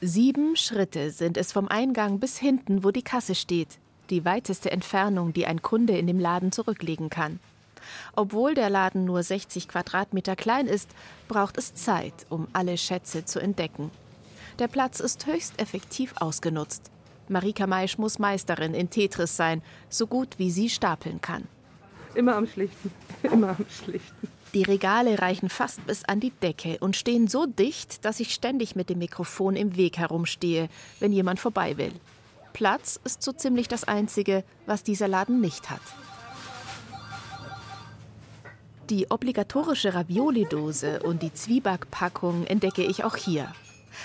Sieben 0.02 0.58
Schritte 0.58 1.10
sind 1.10 1.38
es 1.38 1.54
vom 1.54 1.70
Eingang 1.70 2.20
bis 2.20 2.38
hinten, 2.38 2.84
wo 2.84 2.92
die 2.92 3.02
Kasse 3.02 3.34
steht. 3.34 3.80
Die 4.10 4.26
weiteste 4.26 4.70
Entfernung, 4.70 5.32
die 5.32 5.46
ein 5.46 5.62
Kunde 5.62 5.98
in 5.98 6.06
dem 6.06 6.20
Laden 6.20 6.52
zurücklegen 6.52 7.10
kann. 7.10 7.40
Obwohl 8.14 8.56
der 8.56 8.70
Laden 8.70 9.06
nur 9.06 9.24
60 9.24 9.70
Quadratmeter 9.70 10.36
klein 10.36 10.68
ist, 10.68 10.90
braucht 11.30 11.58
es 11.58 11.74
Zeit, 11.76 12.14
um 12.30 12.48
alle 12.52 12.78
Schätze 12.78 13.24
zu 13.24 13.40
entdecken. 13.40 13.90
Der 14.60 14.68
Platz 14.68 15.00
ist 15.00 15.26
höchst 15.28 15.60
effektiv 15.62 16.14
ausgenutzt. 16.18 16.92
Marika 17.30 17.66
Maisch 17.66 17.98
muss 17.98 18.20
Meisterin 18.20 18.74
in 18.74 18.90
Tetris 18.90 19.38
sein, 19.38 19.62
so 19.90 20.08
gut 20.08 20.38
wie 20.38 20.52
sie 20.52 20.70
stapeln 20.70 21.22
kann. 21.22 21.48
Immer 22.16 22.36
am 22.36 22.48
Schlichten, 22.48 22.92
immer 23.24 23.50
am 23.50 23.66
Schlichten. 23.70 24.28
Die 24.56 24.64
Regale 24.64 25.20
reichen 25.20 25.50
fast 25.50 25.86
bis 25.86 26.06
an 26.06 26.22
die 26.22 26.32
Decke 26.32 26.78
und 26.80 26.96
stehen 26.96 27.28
so 27.28 27.46
dicht, 27.46 28.06
dass 28.06 28.22
ich 28.22 28.34
ständig 28.34 28.74
mit 28.74 28.90
dem 28.90 29.00
Mikrofon 29.00 29.58
im 29.58 29.76
Weg 29.76 29.98
herumstehe, 29.98 30.70
wenn 31.02 31.12
jemand 31.12 31.42
vorbei 31.42 31.76
will. 31.76 31.92
Platz 32.54 32.98
ist 33.04 33.22
so 33.22 33.34
ziemlich 33.34 33.68
das 33.68 33.84
Einzige, 33.84 34.46
was 34.66 34.82
dieser 34.82 35.10
Laden 35.10 35.42
nicht 35.42 35.70
hat. 35.70 35.82
Die 38.90 39.12
obligatorische 39.12 39.94
Ravioli-Dose 39.94 41.04
und 41.04 41.22
die 41.22 41.34
Zwiebackpackung 41.34 42.46
entdecke 42.46 42.84
ich 42.84 43.04
auch 43.04 43.18
hier. 43.18 43.54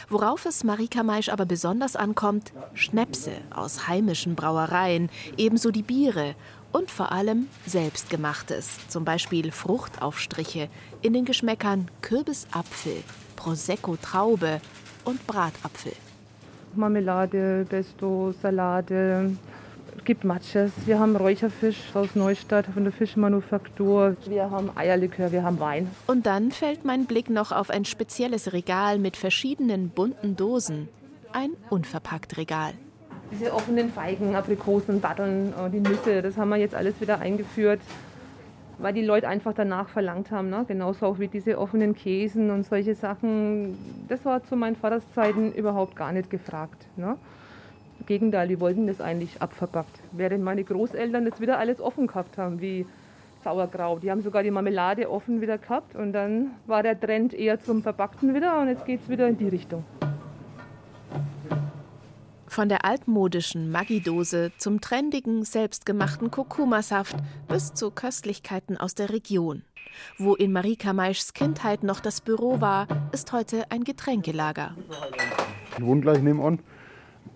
Worauf 0.09 0.47
es 0.47 0.65
Marika 0.65 1.03
Maisch 1.03 1.29
aber 1.29 1.47
besonders 1.47 1.97
ankommt, 1.97 2.53
Schnäpse 2.75 3.33
aus 3.51 3.89
heimischen 3.89 4.35
Brauereien, 4.35 5.11
ebenso 5.37 5.71
die 5.71 5.83
Biere 5.83 6.35
und 6.73 6.91
vor 6.91 7.13
allem 7.13 7.49
selbstgemachtes, 7.67 8.89
zum 8.89 9.05
Beispiel 9.05 9.51
Fruchtaufstriche 9.51 10.69
in 11.03 11.13
den 11.13 11.25
Geschmäckern 11.25 11.89
Kürbisapfel, 12.03 13.03
Prosecco 13.37 13.97
Traube 13.97 14.61
und 15.05 15.27
Bratapfel. 15.27 15.93
Marmelade, 16.75 17.67
Pesto, 17.69 18.33
Salate, 18.41 19.37
es 19.97 20.05
gibt 20.05 20.25
Matches, 20.25 20.73
wir 20.87 20.99
haben 20.99 21.17
Räucherfisch 21.17 21.95
aus 21.95 22.15
Neustadt 22.15 22.67
von 22.67 22.85
der 22.85 22.93
Fischmanufaktur, 22.93 24.17
wir 24.27 24.51
haben 24.51 24.71
Eierlikör, 24.75 25.33
wir 25.33 25.43
haben 25.43 25.61
Wein. 25.61 25.91
Und 26.07 26.27
dann 26.27 26.51
fällt 26.51 26.85
mein 26.85 27.07
Blick 27.07 27.31
noch 27.31 27.53
auf 27.53 27.71
ein 27.71 27.85
spezielles 27.85 28.53
Regal 28.53 28.99
mit 28.99 29.17
verschiedenen 29.17 29.91
bunten 29.91 30.37
Dosen. 30.37 30.89
Ein 31.33 31.51
unverpackt 31.71 32.37
Regal. 32.37 32.73
Diese 33.31 33.53
offenen 33.53 33.93
Feigen, 33.93 34.35
Aprikosen, 34.35 35.01
Datteln, 35.01 35.53
äh, 35.53 35.71
die 35.71 35.81
Nüsse, 35.81 36.23
das 36.23 36.37
haben 36.37 36.49
wir 36.49 36.57
jetzt 36.57 36.75
alles 36.75 37.01
wieder 37.01 37.21
eingeführt, 37.21 37.81
weil 38.79 38.93
die 38.93 39.05
Leute 39.05 39.29
einfach 39.29 39.55
danach 39.55 39.89
verlangt 39.89 40.31
haben. 40.31 40.51
Ne? 40.51 40.65
Genauso 40.67 41.07
auch 41.07 41.19
wie 41.21 41.29
diese 41.29 41.59
offenen 41.59 41.95
Käsen 41.95 42.51
und 42.51 42.67
solche 42.67 42.95
Sachen. 42.95 43.79
Das 44.09 44.25
war 44.25 44.43
zu 44.45 44.57
meinen 44.57 44.75
Vaterszeiten 44.75 45.53
überhaupt 45.53 45.95
gar 45.95 46.13
nicht 46.13 46.31
gefragt. 46.31 46.87
Ne? 46.97 47.17
Im 48.01 48.07
Gegenteil, 48.07 48.49
die 48.49 48.59
wollten 48.61 48.87
das 48.87 49.01
eigentlich 49.01 49.41
abverpackt. 49.41 50.01
Während 50.13 50.43
meine 50.43 50.65
Großeltern 50.65 51.27
das 51.27 51.41
wieder 51.41 51.59
alles 51.59 51.81
offen 51.81 52.07
gehabt 52.07 52.39
haben, 52.39 52.61
wie 52.61 52.87
Sauerkraut. 53.45 54.03
Die 54.03 54.11
haben 54.11 54.23
sogar 54.23 54.43
die 54.43 54.51
Marmelade 54.51 55.11
offen 55.11 55.41
wieder 55.41 55.59
gehabt 55.59 55.95
und 55.95 56.13
dann 56.13 56.53
war 56.67 56.83
der 56.83 56.99
Trend 56.99 57.35
eher 57.35 57.61
zum 57.61 57.83
Verpackten 57.83 58.35
wieder 58.35 58.61
und 58.61 58.69
jetzt 58.69 58.87
geht 58.87 59.01
es 59.03 59.09
wieder 59.09 59.29
in 59.29 59.37
die 59.37 59.49
Richtung. 59.49 59.85
Von 62.47 62.69
der 62.69 62.85
altmodischen 62.85 63.71
Maggi-Dose 63.71 64.51
zum 64.59 64.81
trendigen, 64.81 65.45
selbstgemachten 65.45 66.31
Kurkuma-Saft 66.31 67.17
bis 67.49 67.75
zu 67.75 67.91
Köstlichkeiten 67.91 68.77
aus 68.77 68.95
der 68.95 69.11
Region. 69.11 69.63
Wo 70.19 70.35
in 70.35 70.53
Marika 70.53 70.93
Maischs 70.93 71.33
Kindheit 71.33 71.83
noch 71.83 72.01
das 72.01 72.21
Büro 72.21 72.61
war, 72.61 72.89
ist 73.13 73.33
heute 73.33 73.71
ein 73.71 73.85
Getränkelager. 73.85 74.75
Ich 75.77 75.85
wohne 75.85 76.01
gleich 76.01 76.23
nebenan 76.23 76.61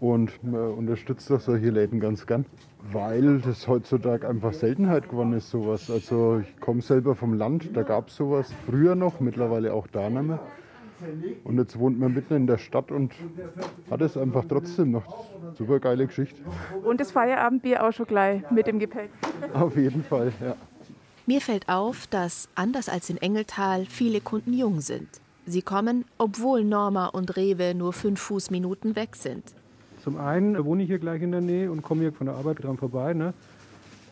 und 0.04 0.32
unterstützt 0.42 1.32
auch 1.32 1.40
solche 1.40 1.70
Läden 1.70 1.98
ganz 1.98 2.26
gern, 2.26 2.44
weil 2.92 3.38
das 3.40 3.66
heutzutage 3.66 4.28
einfach 4.28 4.52
Seltenheit 4.52 5.08
geworden 5.08 5.32
ist, 5.32 5.48
sowas. 5.50 5.90
Also 5.90 6.40
ich 6.40 6.60
komme 6.60 6.82
selber 6.82 7.14
vom 7.14 7.32
Land, 7.32 7.74
da 7.74 7.82
gab 7.82 8.08
es 8.08 8.16
sowas 8.16 8.52
früher 8.66 8.96
noch, 8.96 9.20
mittlerweile 9.20 9.72
auch 9.72 9.86
da 9.86 10.10
nicht 10.10 10.22
mehr. 10.22 10.40
Und 11.42 11.58
jetzt 11.58 11.78
wohnt 11.78 11.98
man 11.98 12.12
mitten 12.12 12.34
in 12.34 12.46
der 12.46 12.58
Stadt 12.58 12.90
und 12.90 13.14
hat 13.90 14.02
es 14.02 14.16
einfach 14.18 14.44
trotzdem 14.46 14.90
noch. 14.90 15.26
Super 15.56 15.80
geile 15.80 16.06
Geschichte. 16.06 16.40
Und 16.84 17.00
das 17.00 17.10
Feierabendbier 17.10 17.82
auch 17.82 17.92
schon 17.92 18.06
gleich 18.06 18.42
mit 18.50 18.66
dem 18.66 18.78
Gepäck. 18.78 19.08
Auf 19.54 19.74
jeden 19.76 20.02
Fall, 20.02 20.32
ja. 20.40 20.54
Mir 21.26 21.40
fällt 21.40 21.70
auf, 21.70 22.06
dass, 22.08 22.50
anders 22.54 22.90
als 22.90 23.08
in 23.08 23.16
Engeltal, 23.16 23.86
viele 23.86 24.20
Kunden 24.20 24.52
jung 24.52 24.82
sind. 24.82 25.08
Sie 25.46 25.62
kommen, 25.62 26.04
obwohl 26.18 26.62
Norma 26.62 27.06
und 27.06 27.36
Rewe 27.36 27.74
nur 27.74 27.94
fünf 27.94 28.20
Fußminuten 28.20 28.96
weg 28.96 29.16
sind. 29.16 29.54
Zum 30.04 30.18
einen 30.18 30.62
wohne 30.66 30.82
ich 30.82 30.88
hier 30.88 30.98
gleich 30.98 31.22
in 31.22 31.32
der 31.32 31.40
Nähe 31.40 31.72
und 31.72 31.80
komme 31.80 32.02
hier 32.02 32.12
von 32.12 32.26
der 32.26 32.36
Arbeit 32.36 32.62
dran 32.62 32.76
vorbei. 32.76 33.14
Ne? 33.14 33.32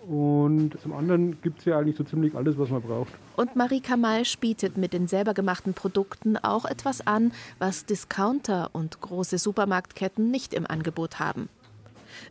Und 0.09 0.81
zum 0.81 0.95
anderen 0.95 1.41
gibt 1.43 1.59
es 1.59 1.67
ja 1.67 1.79
eigentlich 1.79 1.97
so 1.97 2.03
ziemlich 2.03 2.35
alles, 2.35 2.59
was 2.59 2.71
man 2.71 2.81
braucht. 2.81 3.13
Und 3.37 3.57
Marika 3.57 3.99
Malsch 3.99 4.39
bietet 4.39 4.79
mit 4.79 4.95
den 4.95 5.07
selber 5.07 5.35
gemachten 5.35 5.75
Produkten 5.75 6.39
auch 6.39 6.65
etwas 6.65 7.07
an, 7.07 7.33
was 7.59 7.85
Discounter 7.85 8.71
und 8.73 9.03
große 9.03 9.37
Supermarktketten 9.37 10.31
nicht 10.31 10.55
im 10.55 10.67
Angebot 10.67 11.21
haben. 11.21 11.51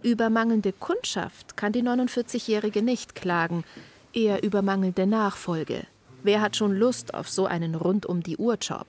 Über 0.02 0.32
mangelnde 0.32 0.74
Kundschaft 0.74 1.56
kann 1.56 1.72
die 1.72 1.84
49-Jährige 1.84 2.82
nicht 2.82 3.14
klagen, 3.14 3.64
eher 4.12 4.44
über 4.44 4.64
mangelnde 4.64 5.06
Nachfolge. 5.06 5.84
Wer 6.24 6.42
hat 6.42 6.56
schon 6.56 6.76
Lust 6.76 7.14
auf 7.14 7.30
so 7.30 7.46
einen 7.46 7.76
rund-um-die-Uhr-Job? 7.76 8.88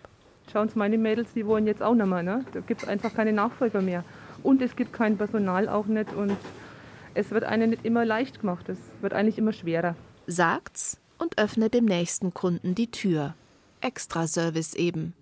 Schauen 0.51 0.71
Sie, 0.71 0.79
meine 0.79 0.97
Mädels, 0.97 1.33
die 1.35 1.47
wollen 1.47 1.67
jetzt 1.67 1.83
auch 1.83 1.95
nicht 1.95 2.07
mehr. 2.07 2.23
Ne? 2.23 2.45
Da 2.53 2.61
gibt 2.61 2.83
es 2.83 2.89
einfach 2.89 3.15
keine 3.15 3.33
Nachfolger 3.33 3.83
mehr. 3.83 4.03
Und 4.43 4.63
es 4.63 4.77
gibt 4.77 4.93
kein 4.93 5.17
Personal 5.17 5.69
auch 5.69 5.87
nicht. 5.87 6.13
Und 6.13 6.37
es 7.15 7.31
wird 7.31 7.45
einem 7.45 7.71
nicht 7.71 7.85
immer 7.85 8.05
leicht 8.05 8.41
gemacht, 8.41 8.69
es 8.69 8.79
wird 9.01 9.13
eigentlich 9.13 9.39
immer 9.39 9.53
schwerer. 9.53 9.95
Sagt's 10.27 10.99
und 11.19 11.39
öffnet 11.39 11.75
dem 11.75 11.85
nächsten 11.85 12.35
Kunden 12.35 12.75
die 12.75 12.91
Tür. 12.91 13.35
Extra-Service 13.81 14.75
eben. 14.75 15.15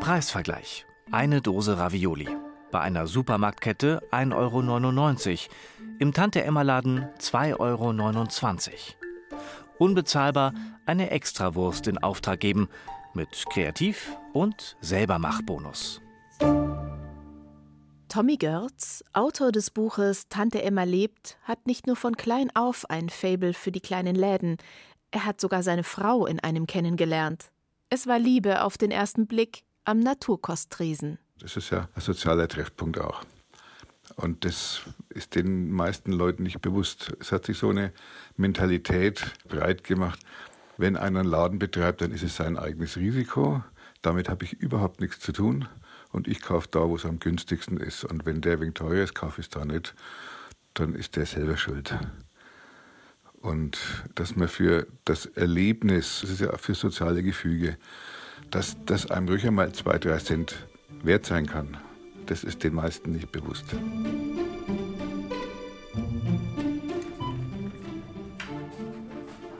Preisvergleich. 0.00 0.86
Eine 1.10 1.40
Dose 1.40 1.78
Ravioli. 1.78 2.28
Bei 2.70 2.80
einer 2.80 3.06
Supermarktkette 3.06 4.00
1,99 4.10 4.34
Euro. 4.34 5.54
Im 5.98 6.12
Tante-Emma-Laden 6.12 7.06
2,29 7.18 7.58
Euro. 7.58 8.74
Unbezahlbar 9.78 10.54
eine 10.86 11.10
Extrawurst 11.10 11.86
in 11.86 11.98
Auftrag 11.98 12.40
geben 12.40 12.68
mit 13.14 13.44
Kreativ- 13.50 14.16
und 14.32 14.76
Selbermachbonus. 14.80 16.00
Tommy 18.10 18.38
Görz, 18.38 19.04
Autor 19.12 19.52
des 19.52 19.70
Buches 19.70 20.28
Tante 20.28 20.60
Emma 20.60 20.82
lebt, 20.82 21.38
hat 21.44 21.68
nicht 21.68 21.86
nur 21.86 21.94
von 21.94 22.16
klein 22.16 22.50
auf 22.56 22.90
ein 22.90 23.08
Fable 23.08 23.54
für 23.54 23.70
die 23.70 23.78
kleinen 23.78 24.16
Läden, 24.16 24.56
er 25.12 25.26
hat 25.26 25.40
sogar 25.40 25.62
seine 25.62 25.84
Frau 25.84 26.26
in 26.26 26.40
einem 26.40 26.66
kennengelernt. 26.66 27.52
Es 27.88 28.08
war 28.08 28.18
Liebe 28.18 28.64
auf 28.64 28.76
den 28.76 28.90
ersten 28.90 29.28
Blick 29.28 29.62
am 29.84 30.00
Naturkosttresen. 30.00 31.20
Das 31.38 31.56
ist 31.56 31.70
ja 31.70 31.88
ein 31.94 32.00
sozialer 32.00 32.48
Treffpunkt 32.48 32.98
auch. 32.98 33.22
Und 34.16 34.44
das 34.44 34.80
ist 35.10 35.36
den 35.36 35.70
meisten 35.70 36.10
Leuten 36.10 36.42
nicht 36.42 36.60
bewusst. 36.60 37.12
Es 37.20 37.30
hat 37.30 37.46
sich 37.46 37.58
so 37.58 37.70
eine 37.70 37.92
Mentalität 38.36 39.24
breit 39.46 39.84
gemacht. 39.84 40.18
Wenn 40.78 40.96
einer 40.96 41.20
einen 41.20 41.28
Laden 41.28 41.60
betreibt, 41.60 42.00
dann 42.00 42.10
ist 42.10 42.24
es 42.24 42.34
sein 42.34 42.58
eigenes 42.58 42.96
Risiko. 42.96 43.62
Damit 44.02 44.28
habe 44.28 44.44
ich 44.44 44.54
überhaupt 44.54 45.00
nichts 45.00 45.20
zu 45.20 45.30
tun 45.30 45.68
und 46.12 46.28
ich 46.28 46.40
kaufe 46.40 46.68
da, 46.70 46.88
wo 46.88 46.96
es 46.96 47.04
am 47.04 47.18
günstigsten 47.18 47.76
ist. 47.76 48.04
Und 48.04 48.26
wenn 48.26 48.40
der 48.40 48.60
wegen 48.60 48.74
teuer 48.74 49.04
ist, 49.04 49.14
kaufe 49.14 49.40
ich 49.40 49.46
es 49.46 49.50
da 49.50 49.64
nicht, 49.64 49.94
dann 50.74 50.94
ist 50.94 51.16
der 51.16 51.26
selber 51.26 51.56
schuld. 51.56 51.96
Und 53.40 53.78
dass 54.14 54.36
man 54.36 54.48
für 54.48 54.86
das 55.04 55.26
Erlebnis, 55.26 56.20
das 56.20 56.30
ist 56.30 56.40
ja 56.40 56.56
für 56.58 56.74
soziale 56.74 57.22
Gefüge, 57.22 57.78
dass 58.50 58.76
das 58.84 59.10
einem 59.10 59.28
ruhig 59.28 59.46
einmal 59.46 59.72
zwei, 59.72 59.98
drei 59.98 60.18
Cent 60.18 60.66
wert 61.02 61.24
sein 61.24 61.46
kann, 61.46 61.76
das 62.26 62.44
ist 62.44 62.62
den 62.64 62.74
meisten 62.74 63.12
nicht 63.12 63.32
bewusst. 63.32 63.64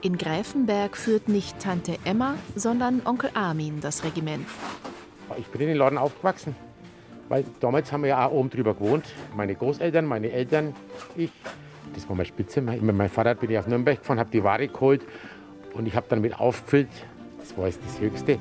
In 0.03 0.17
Gräfenberg 0.17 0.97
führt 0.97 1.29
nicht 1.29 1.59
Tante 1.59 1.97
Emma, 2.05 2.35
sondern 2.55 3.05
Onkel 3.05 3.29
Armin 3.35 3.81
das 3.81 4.03
Regiment. 4.03 4.47
Ich 5.37 5.47
bin 5.47 5.61
in 5.61 5.67
den 5.67 5.77
Laden 5.77 5.97
aufgewachsen, 5.97 6.55
weil 7.29 7.45
damals 7.59 7.91
haben 7.91 8.03
wir 8.03 8.09
ja 8.09 8.27
auch 8.27 8.31
oben 8.31 8.49
drüber 8.49 8.73
gewohnt. 8.73 9.05
Meine 9.35 9.55
Großeltern, 9.55 10.05
meine 10.05 10.31
Eltern, 10.31 10.75
ich. 11.15 11.31
Das 11.93 12.07
war 12.07 12.15
meine 12.15 12.25
Spitze. 12.25 12.61
Mit 12.61 12.81
meinem 12.81 13.09
Fahrrad 13.09 13.39
bin 13.39 13.49
ich 13.49 13.57
auf 13.57 13.67
Nürnberg 13.67 13.99
gefahren, 13.99 14.19
habe 14.19 14.31
die 14.31 14.43
Ware 14.43 14.67
geholt 14.67 15.01
und 15.73 15.87
ich 15.87 15.95
habe 15.95 16.05
dann 16.09 16.21
mit 16.21 16.39
aufgefüllt. 16.39 16.89
Das 17.39 17.57
war 17.57 17.67
jetzt 17.67 17.79
das 17.85 17.99
Höchste. 17.99 18.39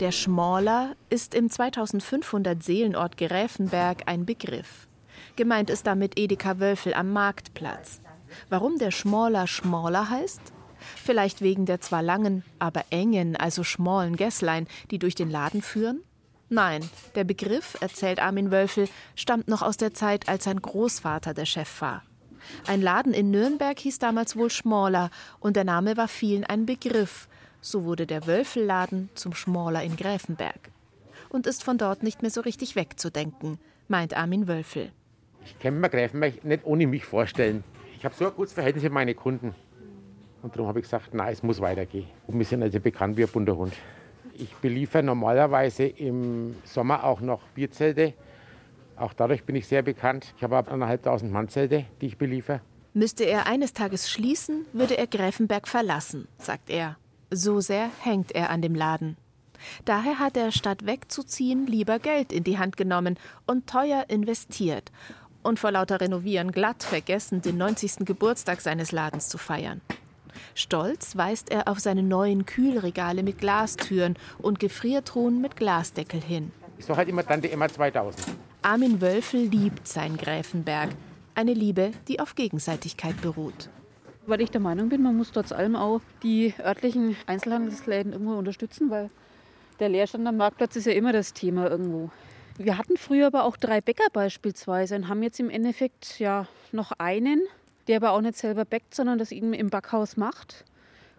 Der 0.00 0.12
Schmaler 0.12 0.96
ist 1.08 1.34
im 1.34 1.48
2500 1.48 2.62
Seelenort 2.62 3.16
Gräfenberg 3.16 4.02
ein 4.06 4.26
Begriff. 4.26 4.88
Gemeint 5.36 5.70
ist 5.70 5.86
damit 5.86 6.18
Edeka 6.18 6.58
Wölfel 6.58 6.94
am 6.94 7.12
Marktplatz. 7.12 8.00
Warum 8.50 8.78
der 8.78 8.90
Schmaler 8.90 9.46
Schmaler 9.46 10.10
heißt? 10.10 10.53
Vielleicht 11.02 11.40
wegen 11.40 11.66
der 11.66 11.80
zwar 11.80 12.02
langen, 12.02 12.44
aber 12.58 12.84
engen, 12.90 13.36
also 13.36 13.64
schmalen 13.64 14.16
Gässlein, 14.16 14.66
die 14.90 14.98
durch 14.98 15.14
den 15.14 15.30
Laden 15.30 15.62
führen? 15.62 16.02
Nein, 16.48 16.88
der 17.14 17.24
Begriff, 17.24 17.76
erzählt 17.80 18.20
Armin 18.20 18.50
Wölfel, 18.50 18.88
stammt 19.16 19.48
noch 19.48 19.62
aus 19.62 19.76
der 19.76 19.94
Zeit, 19.94 20.28
als 20.28 20.44
sein 20.44 20.60
Großvater 20.60 21.34
der 21.34 21.46
Chef 21.46 21.80
war. 21.80 22.02
Ein 22.66 22.82
Laden 22.82 23.14
in 23.14 23.30
Nürnberg 23.30 23.78
hieß 23.78 23.98
damals 23.98 24.36
wohl 24.36 24.50
Schmaler 24.50 25.10
und 25.40 25.56
der 25.56 25.64
Name 25.64 25.96
war 25.96 26.08
vielen 26.08 26.44
ein 26.44 26.66
Begriff. 26.66 27.28
So 27.60 27.84
wurde 27.84 28.06
der 28.06 28.26
Wölfelladen 28.26 29.08
zum 29.14 29.34
Schmaler 29.34 29.82
in 29.82 29.96
Gräfenberg. 29.96 30.70
Und 31.30 31.46
ist 31.46 31.64
von 31.64 31.78
dort 31.78 32.02
nicht 32.02 32.22
mehr 32.22 32.30
so 32.30 32.42
richtig 32.42 32.76
wegzudenken, 32.76 33.58
meint 33.88 34.14
Armin 34.14 34.46
Wölfel. 34.46 34.92
Ich 35.44 35.58
kann 35.58 35.80
mir 35.80 35.88
Gräfenberg 35.88 36.44
nicht 36.44 36.64
ohne 36.64 36.86
mich 36.86 37.04
vorstellen. 37.04 37.64
Ich 37.96 38.04
habe 38.04 38.14
so 38.14 38.26
ein 38.26 38.34
gutes 38.34 38.52
Verhältnis 38.52 38.84
mit 38.84 38.92
meinen 38.92 39.16
Kunden. 39.16 39.54
Und 40.44 40.54
darum 40.54 40.68
habe 40.68 40.78
ich 40.78 40.82
gesagt, 40.82 41.14
nein, 41.14 41.32
es 41.32 41.42
muss 41.42 41.58
weitergehen. 41.58 42.06
Und 42.26 42.38
wir 42.38 42.44
sind 42.44 42.62
also 42.62 42.78
bekannt 42.78 43.16
wie 43.16 43.22
ein 43.22 43.30
bunter 43.30 43.56
Hund. 43.56 43.72
Ich 44.34 44.54
beliefere 44.56 45.02
normalerweise 45.02 45.84
im 45.84 46.54
Sommer 46.64 47.02
auch 47.04 47.22
noch 47.22 47.40
Bierzelte. 47.54 48.12
Auch 48.96 49.14
dadurch 49.14 49.44
bin 49.44 49.56
ich 49.56 49.66
sehr 49.66 49.80
bekannt. 49.80 50.34
Ich 50.36 50.42
habe 50.42 50.58
eineinhalbtausend 50.58 51.32
Mannzelte, 51.32 51.86
die 52.02 52.08
ich 52.08 52.18
beliefere. 52.18 52.60
Müsste 52.92 53.24
er 53.24 53.46
eines 53.46 53.72
Tages 53.72 54.10
schließen, 54.10 54.66
würde 54.74 54.98
er 54.98 55.06
Gräfenberg 55.06 55.66
verlassen, 55.66 56.28
sagt 56.36 56.68
er. 56.68 56.98
So 57.30 57.60
sehr 57.60 57.88
hängt 58.02 58.32
er 58.32 58.50
an 58.50 58.60
dem 58.60 58.74
Laden. 58.74 59.16
Daher 59.86 60.18
hat 60.18 60.36
er 60.36 60.52
statt 60.52 60.84
wegzuziehen 60.84 61.66
lieber 61.66 61.98
Geld 61.98 62.34
in 62.34 62.44
die 62.44 62.58
Hand 62.58 62.76
genommen 62.76 63.18
und 63.46 63.66
teuer 63.66 64.04
investiert 64.08 64.92
und 65.42 65.58
vor 65.58 65.70
lauter 65.70 66.02
Renovieren 66.02 66.52
glatt 66.52 66.82
vergessen, 66.82 67.40
den 67.40 67.56
90. 67.56 68.04
Geburtstag 68.04 68.60
seines 68.60 68.92
Ladens 68.92 69.30
zu 69.30 69.38
feiern. 69.38 69.80
Stolz 70.54 71.16
weist 71.16 71.50
er 71.50 71.68
auf 71.68 71.80
seine 71.80 72.02
neuen 72.02 72.46
Kühlregale 72.46 73.22
mit 73.22 73.38
Glastüren 73.38 74.16
und 74.38 74.58
Gefriertruhen 74.58 75.40
mit 75.40 75.56
Glasdeckel 75.56 76.20
hin. 76.20 76.52
Ich 76.78 76.86
sage 76.86 76.98
halt 76.98 77.08
immer 77.08 77.24
Tante 77.24 77.50
Emma 77.50 77.68
2000. 77.68 78.36
Armin 78.62 79.00
Wölfel 79.00 79.42
liebt 79.42 79.86
sein 79.86 80.16
Gräfenberg. 80.16 80.90
Eine 81.34 81.54
Liebe, 81.54 81.92
die 82.08 82.20
auf 82.20 82.34
Gegenseitigkeit 82.34 83.20
beruht. 83.20 83.68
Weil 84.26 84.40
ich 84.40 84.50
der 84.50 84.60
Meinung 84.60 84.88
bin, 84.88 85.02
man 85.02 85.16
muss 85.16 85.32
trotz 85.32 85.52
allem 85.52 85.76
auch 85.76 86.00
die 86.22 86.54
örtlichen 86.58 87.16
Einzelhandelsläden 87.26 88.12
irgendwo 88.12 88.34
unterstützen, 88.34 88.90
weil 88.90 89.10
der 89.80 89.88
Leerstand 89.88 90.26
am 90.26 90.36
Marktplatz 90.36 90.76
ist 90.76 90.86
ja 90.86 90.92
immer 90.92 91.12
das 91.12 91.32
Thema 91.32 91.68
irgendwo. 91.68 92.10
Wir 92.56 92.78
hatten 92.78 92.96
früher 92.96 93.26
aber 93.26 93.44
auch 93.44 93.56
drei 93.56 93.80
Bäcker 93.80 94.06
beispielsweise 94.12 94.94
und 94.94 95.08
haben 95.08 95.22
jetzt 95.22 95.40
im 95.40 95.50
Endeffekt 95.50 96.20
ja 96.20 96.46
noch 96.70 96.92
einen, 96.92 97.42
der 97.86 97.96
aber 97.96 98.12
auch 98.12 98.20
nicht 98.20 98.36
selber 98.36 98.64
bäckt, 98.64 98.94
sondern 98.94 99.18
das 99.18 99.32
eben 99.32 99.52
im 99.52 99.70
Backhaus 99.70 100.16
macht. 100.16 100.64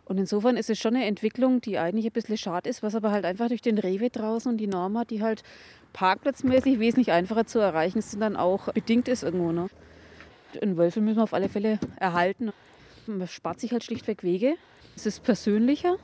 Und 0.05 0.19
insofern 0.19 0.55
ist 0.55 0.69
es 0.69 0.77
schon 0.77 0.95
eine 0.95 1.05
Entwicklung, 1.05 1.61
die 1.61 1.79
eigentlich 1.79 2.05
ein 2.05 2.11
bisschen 2.11 2.37
schade 2.37 2.69
ist, 2.69 2.83
was 2.83 2.93
aber 2.93 3.11
halt 3.11 3.25
einfach 3.25 3.47
durch 3.47 3.61
den 3.61 3.79
Rewe 3.79 4.09
draußen 4.09 4.51
und 4.51 4.57
die 4.57 4.67
Norma, 4.67 5.03
die 5.03 5.23
halt 5.23 5.43
parkplatzmäßig 5.93 6.79
wesentlich 6.79 7.11
einfacher 7.11 7.47
zu 7.47 7.59
erreichen 7.59 8.01
sind, 8.01 8.19
dann 8.19 8.35
auch 8.35 8.71
bedingt 8.73 9.07
ist 9.07 9.23
irgendwo. 9.23 9.51
Ne? 9.51 9.67
Einen 10.61 10.77
Wölfel 10.77 11.01
müssen 11.01 11.17
wir 11.17 11.23
auf 11.23 11.33
alle 11.33 11.49
Fälle 11.49 11.79
erhalten. 11.97 12.51
Man 13.07 13.27
spart 13.27 13.59
sich 13.59 13.71
halt 13.71 13.83
schlichtweg 13.83 14.23
Wege. 14.23 14.55
Es 14.95 15.05
ist 15.05 15.23
persönlicher. 15.23 15.97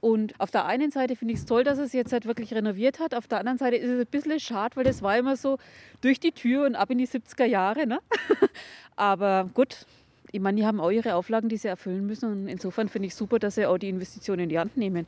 Und 0.00 0.38
auf 0.40 0.50
der 0.50 0.66
einen 0.66 0.90
Seite 0.90 1.16
finde 1.16 1.34
ich 1.34 1.40
es 1.40 1.46
toll, 1.46 1.64
dass 1.64 1.78
es 1.78 1.92
jetzt 1.92 2.12
halt 2.12 2.26
wirklich 2.26 2.52
renoviert 2.52 3.00
hat. 3.00 3.14
Auf 3.14 3.26
der 3.26 3.38
anderen 3.38 3.58
Seite 3.58 3.76
ist 3.76 3.90
es 3.90 4.00
ein 4.00 4.06
bisschen 4.06 4.40
schade, 4.40 4.76
weil 4.76 4.84
das 4.84 5.02
war 5.02 5.16
immer 5.16 5.36
so 5.36 5.58
durch 6.00 6.20
die 6.20 6.32
Tür 6.32 6.66
und 6.66 6.74
ab 6.74 6.90
in 6.90 6.98
die 6.98 7.06
70er 7.08 7.44
Jahre. 7.44 7.86
Ne? 7.86 8.00
Aber 8.96 9.50
gut, 9.54 9.86
ich 10.32 10.40
meine, 10.40 10.60
die 10.60 10.66
haben 10.66 10.80
auch 10.80 10.90
ihre 10.90 11.14
Auflagen, 11.14 11.48
die 11.48 11.56
sie 11.56 11.68
erfüllen 11.68 12.06
müssen. 12.06 12.30
Und 12.30 12.48
insofern 12.48 12.88
finde 12.88 13.06
ich 13.06 13.14
super, 13.14 13.38
dass 13.38 13.54
sie 13.54 13.66
auch 13.66 13.78
die 13.78 13.88
Investitionen 13.88 14.40
in 14.40 14.48
die 14.48 14.58
Hand 14.58 14.76
nehmen. 14.76 15.06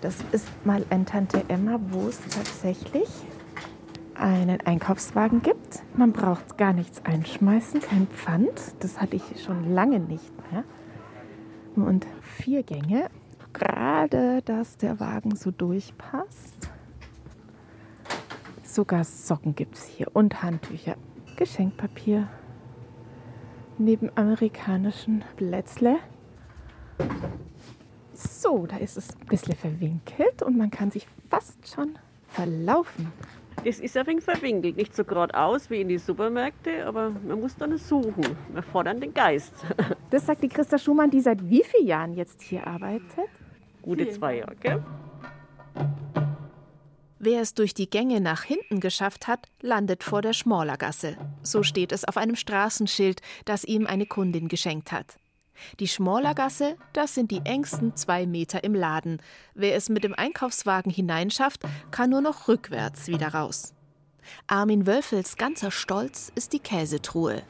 Das 0.00 0.16
ist 0.32 0.48
mal 0.64 0.84
ein 0.90 1.04
Tante 1.06 1.44
Emma, 1.48 1.78
wo 1.90 2.08
es 2.08 2.20
tatsächlich 2.28 3.08
einen 4.14 4.60
Einkaufswagen 4.62 5.42
gibt. 5.42 5.82
Man 5.94 6.12
braucht 6.12 6.58
gar 6.58 6.72
nichts 6.72 7.04
einschmeißen, 7.04 7.80
kein 7.80 8.06
Pfand. 8.06 8.74
Das 8.80 9.00
hatte 9.00 9.16
ich 9.16 9.42
schon 9.42 9.74
lange 9.74 10.00
nicht 10.00 10.32
mehr. 10.50 10.64
Und 11.76 12.06
vier 12.22 12.62
Gänge. 12.62 13.10
Gerade, 13.58 14.42
dass 14.42 14.76
der 14.76 15.00
Wagen 15.00 15.34
so 15.34 15.50
durchpasst. 15.50 16.68
Sogar 18.62 19.02
Socken 19.02 19.54
gibt 19.54 19.76
es 19.76 19.84
hier 19.84 20.08
und 20.12 20.42
Handtücher. 20.42 20.96
Geschenkpapier. 21.36 22.28
Neben 23.78 24.10
amerikanischen 24.14 25.24
Blätzle. 25.36 25.96
So, 28.12 28.66
da 28.66 28.76
ist 28.76 28.98
es 28.98 29.16
ein 29.16 29.26
bisschen 29.26 29.54
verwinkelt 29.54 30.42
und 30.42 30.58
man 30.58 30.70
kann 30.70 30.90
sich 30.90 31.06
fast 31.30 31.66
schon 31.66 31.98
verlaufen. 32.28 33.10
Es 33.64 33.80
ist 33.80 33.96
ein 33.96 34.06
wenig 34.06 34.24
verwinkelt, 34.24 34.76
nicht 34.76 34.94
so 34.94 35.02
geradeaus 35.04 35.70
wie 35.70 35.80
in 35.80 35.88
die 35.88 35.96
Supermärkte, 35.96 36.84
aber 36.86 37.08
man 37.08 37.40
muss 37.40 37.56
dann 37.56 37.78
suchen. 37.78 38.36
Wir 38.52 38.62
fordern 38.62 39.00
den 39.00 39.14
Geist. 39.14 39.54
Das 40.10 40.24
sagt 40.24 40.44
die 40.44 40.48
Christa 40.48 40.78
Schumann, 40.78 41.10
die 41.10 41.20
seit 41.20 41.42
wie 41.50 41.64
vielen 41.64 41.88
Jahren 41.88 42.14
jetzt 42.14 42.40
hier 42.40 42.64
arbeitet? 42.64 43.28
Gute 43.86 44.10
zwei 44.10 44.38
Jahre, 44.38 44.56
gell? 44.56 44.84
Wer 47.20 47.40
es 47.40 47.54
durch 47.54 47.72
die 47.72 47.88
Gänge 47.88 48.20
nach 48.20 48.42
hinten 48.42 48.80
geschafft 48.80 49.28
hat, 49.28 49.46
landet 49.60 50.02
vor 50.02 50.22
der 50.22 50.32
Schmorlergasse. 50.32 51.16
So 51.42 51.62
steht 51.62 51.92
es 51.92 52.04
auf 52.04 52.16
einem 52.16 52.34
Straßenschild, 52.34 53.20
das 53.44 53.62
ihm 53.62 53.86
eine 53.86 54.06
Kundin 54.06 54.48
geschenkt 54.48 54.90
hat. 54.90 55.18
Die 55.78 55.86
Schmorlergasse, 55.86 56.76
das 56.94 57.14
sind 57.14 57.30
die 57.30 57.42
engsten 57.44 57.94
zwei 57.94 58.26
Meter 58.26 58.64
im 58.64 58.74
Laden. 58.74 59.22
Wer 59.54 59.76
es 59.76 59.88
mit 59.88 60.02
dem 60.02 60.14
Einkaufswagen 60.14 60.90
hineinschafft, 60.90 61.62
kann 61.92 62.10
nur 62.10 62.20
noch 62.20 62.48
rückwärts 62.48 63.06
wieder 63.06 63.28
raus. 63.28 63.72
Armin 64.48 64.88
Wölfels 64.88 65.36
ganzer 65.36 65.70
Stolz 65.70 66.32
ist 66.34 66.52
die 66.52 66.58
Käsetruhe. 66.58 67.44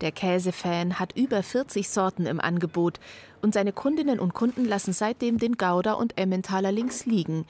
Der 0.00 0.12
Käsefan 0.12 0.98
hat 0.98 1.16
über 1.16 1.42
40 1.42 1.88
Sorten 1.88 2.26
im 2.26 2.40
Angebot 2.40 3.00
und 3.42 3.54
seine 3.54 3.72
Kundinnen 3.72 4.18
und 4.18 4.34
Kunden 4.34 4.64
lassen 4.64 4.92
seitdem 4.92 5.38
den 5.38 5.56
Gouda 5.56 5.94
und 5.94 6.18
Emmentaler 6.18 6.72
links 6.72 7.06
liegen. 7.06 7.46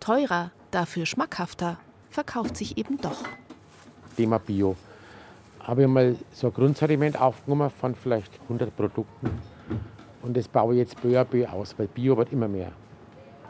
Teurer, 0.00 0.50
dafür 0.70 1.06
schmackhafter, 1.06 1.78
verkauft 2.10 2.56
sich 2.56 2.78
eben 2.78 3.00
doch. 3.00 3.24
Thema 4.16 4.38
Bio 4.38 4.76
habe 5.60 5.82
ich 5.82 5.88
mal 5.88 6.16
so 6.32 6.48
ein 6.48 6.54
Grundsortiment 6.54 7.20
aufgenommen 7.20 7.70
von 7.70 7.94
vielleicht 7.94 8.32
100 8.44 8.74
Produkten. 8.76 9.30
Und 10.22 10.36
das 10.36 10.48
baue 10.48 10.74
ich 10.74 10.80
jetzt 10.80 11.00
peu 11.00 11.20
à 11.20 11.24
peu 11.24 11.48
aus, 11.48 11.74
weil 11.78 11.88
Bio 11.88 12.16
wird 12.16 12.32
immer 12.32 12.48
mehr. 12.48 12.72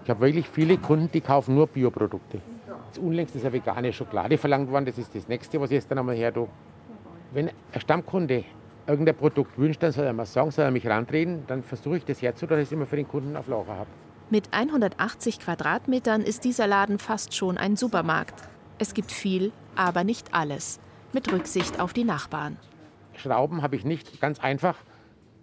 Ich 0.04 0.10
habe 0.10 0.20
wirklich 0.20 0.48
viele 0.48 0.78
Kunden, 0.78 1.10
die 1.12 1.20
kaufen 1.20 1.54
nur 1.54 1.66
Bioprodukte. 1.66 2.40
Unlängst 3.00 3.36
ist 3.36 3.44
eine 3.44 3.52
vegane 3.52 3.92
Schokolade 3.92 4.36
verlangt 4.36 4.70
worden. 4.70 4.86
Das 4.86 4.98
ist 4.98 5.14
das 5.14 5.28
nächste, 5.28 5.60
was 5.60 5.70
ich 5.70 5.76
jetzt 5.76 5.90
dann 5.90 5.98
einmal 5.98 6.16
her 6.16 6.32
tue. 6.34 6.48
Wenn 7.34 7.48
ein 7.48 7.80
Stammkunde 7.80 8.44
irgendein 8.86 9.16
Produkt 9.16 9.58
wünscht, 9.58 9.82
dann 9.82 9.92
soll 9.92 10.04
er 10.04 10.12
mal 10.12 10.26
sagen, 10.26 10.50
soll 10.50 10.66
er 10.66 10.70
mich 10.70 10.86
rantreten. 10.86 11.44
Dann 11.46 11.62
versuche 11.62 11.96
ich 11.96 12.04
das 12.04 12.20
herzutun, 12.20 12.56
dass 12.56 12.64
ich 12.64 12.68
es 12.68 12.72
immer 12.72 12.86
für 12.86 12.96
den 12.96 13.08
Kunden 13.08 13.36
auf 13.36 13.48
Lager 13.48 13.76
habe. 13.76 13.90
Mit 14.28 14.48
180 14.52 15.40
Quadratmetern 15.40 16.22
ist 16.22 16.44
dieser 16.44 16.66
Laden 16.66 16.98
fast 16.98 17.34
schon 17.34 17.58
ein 17.58 17.76
Supermarkt. 17.76 18.34
Es 18.78 18.94
gibt 18.94 19.12
viel, 19.12 19.52
aber 19.76 20.04
nicht 20.04 20.34
alles 20.34 20.80
mit 21.12 21.30
Rücksicht 21.30 21.80
auf 21.80 21.92
die 21.92 22.04
Nachbarn. 22.04 22.56
Schrauben 23.14 23.62
habe 23.62 23.76
ich 23.76 23.84
nicht, 23.84 24.20
ganz 24.20 24.40
einfach. 24.40 24.76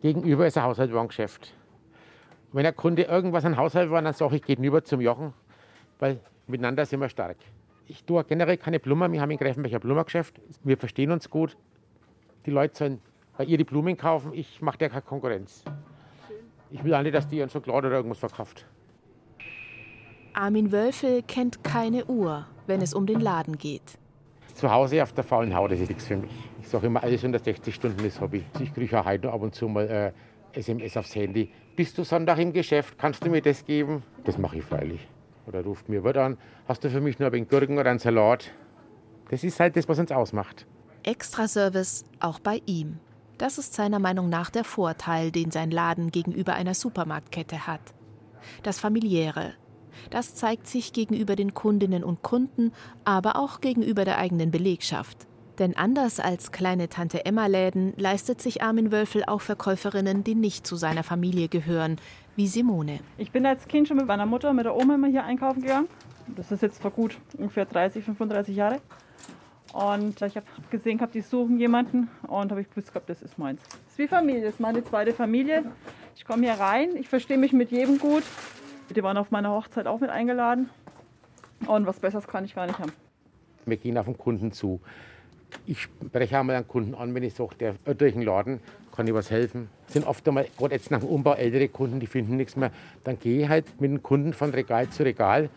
Gegenüber 0.02 0.48
ist 0.48 0.58
ein 0.58 0.64
Haushaltswarengeschäft. 0.64 1.54
Wenn 2.52 2.64
der 2.64 2.74
Kunde 2.74 3.04
irgendwas 3.04 3.46
an 3.46 3.58
Haushalt 3.58 3.92
war, 3.92 4.02
dann 4.02 4.14
sage 4.14 4.38
ich, 4.38 4.42
geht 4.42 4.60
über 4.60 4.84
zum 4.84 5.02
Jochen, 5.02 5.34
weil 6.00 6.20
miteinander 6.48 6.86
sind 6.86 7.00
wir 7.00 7.10
stark. 7.10 7.38
Ich 7.86 8.04
tue 8.04 8.24
generell 8.24 8.58
keine 8.58 8.80
Blumen. 8.80 9.12
Wir 9.12 9.22
haben 9.22 9.32
in 9.32 9.38
Greifenbecher 9.38 9.80
Blumengeschäft. 9.80 10.40
Wir 10.64 10.78
verstehen 10.78 11.12
uns 11.12 11.30
gut. 11.30 11.56
Die 12.46 12.52
Leute 12.52 12.76
sollen 12.76 13.02
bei 13.38 13.46
ihr 13.46 13.58
die 13.58 13.64
Blumen 13.64 13.98
kaufen. 13.98 14.34
Ich 14.34 14.62
mache 14.62 14.78
der 14.78 14.90
keine 14.90 15.02
Konkurrenz. 15.02 15.64
Ich 16.72 16.84
will 16.84 16.94
auch 16.94 17.02
nicht, 17.02 17.16
dass 17.16 17.28
die 17.28 17.38
ihren 17.38 17.50
Schokolade 17.50 17.88
oder 17.88 17.98
irgendwas 17.98 18.20
verkauft. 18.20 18.66
Armin 20.34 20.72
Wölfel 20.72 21.24
kennt 21.24 21.64
keine 21.64 22.06
Uhr, 22.06 22.46
wenn 22.68 22.82
es 22.82 22.94
um 22.94 23.06
den 23.06 23.20
Laden 23.20 23.58
geht 23.58 23.98
zu 24.60 24.70
Hause 24.70 25.02
auf 25.02 25.14
der 25.14 25.24
faulen 25.24 25.56
Haut, 25.56 25.72
das 25.72 25.80
ist 25.80 25.90
nichts 25.90 26.06
für 26.06 26.18
mich. 26.18 26.32
Ich 26.62 26.68
sage 26.68 26.88
immer, 26.88 27.02
alles 27.02 27.24
unter 27.24 27.40
60 27.40 27.74
Stunden 27.74 28.04
ist 28.04 28.20
Hobby. 28.20 28.44
Ich 28.60 28.74
kriege 28.74 29.00
auch 29.00 29.06
heute 29.06 29.32
ab 29.32 29.42
und 29.42 29.56
zu 29.56 29.70
mal 29.70 29.88
äh, 29.88 30.12
SMS 30.58 30.98
aufs 30.98 31.16
Handy. 31.16 31.50
Bist 31.76 31.98
du 31.98 32.04
Sonntag 32.04 32.40
im 32.40 32.52
Geschäft? 32.52 32.98
Kannst 32.98 33.26
du 33.26 33.30
mir 33.30 33.42
das 33.42 33.64
geben? 33.64 34.04
Das 34.26 34.38
mache 34.38 34.58
ich 34.58 34.64
freilich. 34.64 35.08
Oder 35.48 35.64
ruft 35.64 35.88
mir 35.88 36.04
Wirt 36.04 36.18
an, 36.18 36.38
hast 36.68 36.84
du 36.84 36.90
für 36.90 37.00
mich 37.00 37.20
nur 37.20 37.30
ein 37.30 37.34
wenig 37.34 37.50
Gurken 37.50 37.78
oder 37.80 37.90
einen 37.90 38.00
Salat? 38.00 38.52
Das 39.30 39.44
ist 39.44 39.60
halt 39.60 39.78
das, 39.78 39.88
was 39.88 39.98
uns 39.98 40.12
ausmacht. 40.12 40.68
Extraservice 41.04 42.06
auch 42.20 42.40
bei 42.40 42.62
ihm. 42.66 43.00
Das 43.38 43.58
ist 43.58 43.74
seiner 43.74 44.00
Meinung 44.00 44.30
nach 44.30 44.50
der 44.50 44.64
Vorteil, 44.64 45.32
den 45.32 45.52
sein 45.52 45.72
Laden 45.72 46.12
gegenüber 46.12 46.54
einer 46.54 46.74
Supermarktkette 46.74 47.68
hat. 47.68 47.82
Das 48.64 48.80
familiäre, 48.80 49.54
das 50.10 50.36
zeigt 50.36 50.68
sich 50.68 50.94
gegenüber 50.94 51.36
den 51.36 51.54
Kundinnen 51.54 52.04
und 52.04 52.22
Kunden, 52.22 52.72
aber 53.04 53.36
auch 53.36 53.62
gegenüber 53.62 54.06
der 54.06 54.18
eigenen 54.18 54.52
Belegschaft. 54.52 55.28
Denn 55.60 55.76
anders 55.76 56.22
als 56.22 56.54
kleine 56.54 56.88
Tante 56.88 57.26
Emma-Läden 57.26 57.94
leistet 57.98 58.42
sich 58.42 58.64
Armin 58.64 58.94
Wölfel 58.94 59.26
auch 59.26 59.42
Verkäuferinnen, 59.42 60.24
die 60.24 60.36
nicht 60.36 60.66
zu 60.66 60.78
seiner 60.78 61.04
Familie 61.04 61.50
gehören, 61.50 61.98
wie 62.38 62.48
Simone. 62.48 63.00
Ich 63.18 63.32
bin 63.32 63.46
als 63.46 63.68
Kind 63.68 63.90
schon 63.90 63.98
mit 63.98 64.08
meiner 64.08 64.26
Mutter, 64.26 64.54
mit 64.54 64.66
der 64.66 64.76
Oma 64.76 64.96
immer 64.96 65.08
hier 65.08 65.26
einkaufen 65.26 65.62
gegangen. 65.62 65.90
Das 66.36 66.52
ist 66.52 66.62
jetzt 66.62 66.82
vor 66.82 66.92
gut 66.92 67.18
ungefähr 67.38 67.66
30, 67.66 68.06
35 68.06 68.56
Jahre. 68.56 68.80
Und 69.74 70.22
ich 70.22 70.36
habe 70.36 70.46
gesehen 70.72 70.98
gehabt, 70.98 71.14
die 71.14 71.22
suchen 71.22 71.60
jemanden 71.60 72.10
und 72.28 72.52
habe 72.52 72.62
ich 72.62 72.70
gewusst 72.70 72.90
gehabt, 72.90 73.10
das 73.10 73.22
ist 73.22 73.38
meins. 73.38 73.62
Das 73.64 73.92
ist 73.92 73.98
wie 73.98 74.08
Familie, 74.08 74.42
das 74.42 74.54
ist 74.54 74.60
meine 74.60 74.84
zweite 74.84 75.14
Familie. 75.14 75.64
Ich 76.16 76.26
komme 76.26 76.44
hier 76.44 76.60
rein, 76.60 76.96
ich 76.96 77.08
verstehe 77.08 77.38
mich 77.38 77.54
mit 77.54 77.72
jedem 77.72 78.00
gut. 78.00 78.24
Die 78.96 79.04
waren 79.04 79.18
auf 79.18 79.30
meiner 79.30 79.52
Hochzeit 79.52 79.86
auch 79.86 80.00
mit 80.00 80.10
eingeladen. 80.10 80.70
Und 81.68 81.86
was 81.86 82.00
Besseres 82.00 82.28
kann 82.28 82.46
ich 82.46 82.56
gar 82.56 82.66
nicht 82.66 82.80
haben. 82.80 82.92
Wir 83.66 83.78
gehen 83.78 83.98
auf 83.98 84.06
den 84.06 84.18
Kunden 84.18 84.52
zu. 84.52 84.82
Ich 85.66 85.82
spreche 85.82 86.40
einmal 86.40 86.56
einen 86.56 86.68
Kunden 86.68 86.96
an, 86.96 87.14
wenn 87.14 87.24
ich 87.24 87.34
sage, 87.36 87.56
der 87.60 87.74
durch 87.96 88.14
den 88.14 88.24
Laden 88.24 88.60
kann 88.96 89.08
ich 89.08 89.14
was 89.14 89.30
helfen. 89.30 89.70
Es 89.88 89.94
sind 89.94 90.08
oft 90.08 90.28
einmal, 90.28 90.48
gerade 90.58 90.76
jetzt 90.76 90.90
nach 90.92 91.00
dem 91.00 91.10
Umbau, 91.10 91.34
ältere 91.34 91.68
Kunden, 91.70 92.00
die 92.00 92.08
finden 92.08 92.38
nichts 92.38 92.56
mehr. 92.56 92.72
Dann 93.04 93.20
gehe 93.20 93.44
ich 93.44 93.50
halt 93.50 93.80
mit 93.80 93.92
dem 93.92 94.02
Kunden 94.02 94.34
von 94.34 94.52
Regal 94.52 94.90
zu 94.90 95.04
Regal 95.04 95.50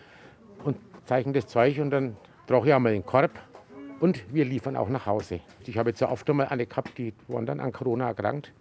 und 0.64 0.76
zeichne 1.06 1.32
das 1.32 1.46
Zeug 1.46 1.78
und 1.80 1.90
dann 1.90 2.16
trage 2.46 2.68
ich 2.68 2.74
einmal 2.74 2.92
den 2.92 3.04
Korb 3.04 3.30
und 4.02 4.34
wir 4.34 4.44
liefern 4.44 4.76
auch 4.76 4.88
nach 4.88 5.06
Hause. 5.06 5.38
Ich 5.64 5.78
habe 5.78 5.90
jetzt 5.90 6.00
ja 6.00 6.10
oft 6.10 6.28
einmal 6.28 6.48
eine 6.48 6.66
gehabt, 6.66 6.98
die 6.98 7.14
waren 7.28 7.46
dann 7.46 7.60
an 7.60 7.70
Corona 7.70 8.08
erkrankt. 8.08 8.52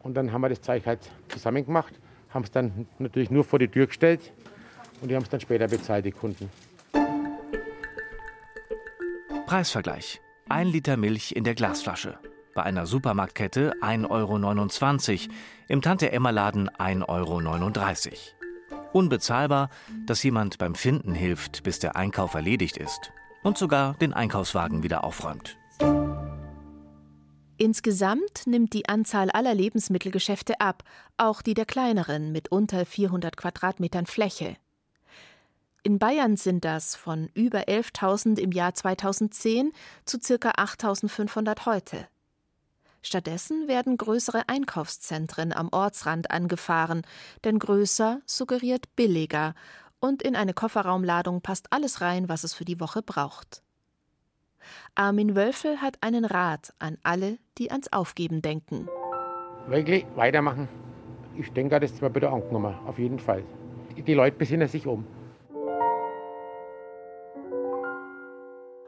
Und 0.00 0.14
dann 0.14 0.32
haben 0.32 0.40
wir 0.40 0.48
das 0.48 0.60
Zeug 0.60 0.84
halt 0.84 0.98
zusammen 1.28 1.64
gemacht, 1.64 1.94
haben 2.30 2.42
es 2.42 2.50
dann 2.50 2.88
natürlich 2.98 3.30
nur 3.30 3.44
vor 3.44 3.60
die 3.60 3.68
Tür 3.68 3.86
gestellt 3.86 4.32
und 5.00 5.10
die 5.10 5.14
haben 5.14 5.22
es 5.22 5.28
dann 5.28 5.38
später 5.38 5.68
bezahlt, 5.68 6.04
die 6.04 6.10
Kunden. 6.10 6.50
Preisvergleich. 9.46 10.20
Ein 10.48 10.66
Liter 10.66 10.96
Milch 10.96 11.32
in 11.32 11.44
der 11.44 11.54
Glasflasche. 11.54 12.18
Bei 12.56 12.64
einer 12.64 12.86
Supermarktkette 12.86 13.74
1,29 13.80 14.08
Euro, 14.10 15.34
im 15.68 15.82
Tante-Emma-Laden 15.82 16.68
1,39 16.70 17.06
Euro. 17.08 18.88
Unbezahlbar, 18.92 19.70
dass 20.06 20.22
jemand 20.24 20.58
beim 20.58 20.74
Finden 20.74 21.14
hilft, 21.14 21.62
bis 21.62 21.78
der 21.78 21.94
Einkauf 21.94 22.34
erledigt 22.34 22.76
ist 22.76 23.12
und 23.42 23.58
sogar 23.58 23.94
den 23.94 24.12
Einkaufswagen 24.12 24.82
wieder 24.82 25.04
aufräumt. 25.04 25.56
Insgesamt 27.60 28.46
nimmt 28.46 28.72
die 28.72 28.88
Anzahl 28.88 29.30
aller 29.30 29.52
Lebensmittelgeschäfte 29.52 30.60
ab, 30.60 30.84
auch 31.16 31.42
die 31.42 31.54
der 31.54 31.66
kleineren 31.66 32.30
mit 32.30 32.50
unter 32.52 32.86
400 32.86 33.36
Quadratmetern 33.36 34.06
Fläche. 34.06 34.56
In 35.82 35.98
Bayern 35.98 36.36
sind 36.36 36.64
das 36.64 36.94
von 36.94 37.30
über 37.34 37.62
11.000 37.62 38.38
im 38.38 38.52
Jahr 38.52 38.74
2010 38.74 39.72
zu 40.04 40.18
ca. 40.18 40.50
8.500 40.50 41.66
heute. 41.66 42.06
Stattdessen 43.02 43.68
werden 43.68 43.96
größere 43.96 44.48
Einkaufszentren 44.48 45.52
am 45.52 45.68
Ortsrand 45.70 46.30
angefahren, 46.30 47.02
denn 47.44 47.58
größer 47.58 48.20
suggeriert 48.26 48.94
billiger 48.96 49.54
und 50.00 50.22
in 50.22 50.36
eine 50.36 50.54
Kofferraumladung 50.54 51.40
passt 51.40 51.72
alles 51.72 52.00
rein, 52.00 52.28
was 52.28 52.44
es 52.44 52.54
für 52.54 52.64
die 52.64 52.80
Woche 52.80 53.02
braucht. 53.02 53.62
Armin 54.94 55.34
Wölfel 55.34 55.80
hat 55.80 55.98
einen 56.00 56.24
Rat 56.24 56.72
an 56.78 56.98
alle, 57.02 57.38
die 57.58 57.70
ans 57.70 57.92
Aufgeben 57.92 58.42
denken. 58.42 58.88
Wirklich 59.66 60.06
weitermachen. 60.14 60.68
Ich 61.36 61.52
denke, 61.52 61.78
das 61.78 62.00
war 62.02 62.10
bitte 62.10 62.30
angenommen, 62.30 62.74
auf 62.86 62.98
jeden 62.98 63.18
Fall. 63.18 63.44
Die 63.96 64.14
Leute 64.14 64.36
besinnen 64.36 64.68
sich 64.68 64.86
um. 64.86 65.06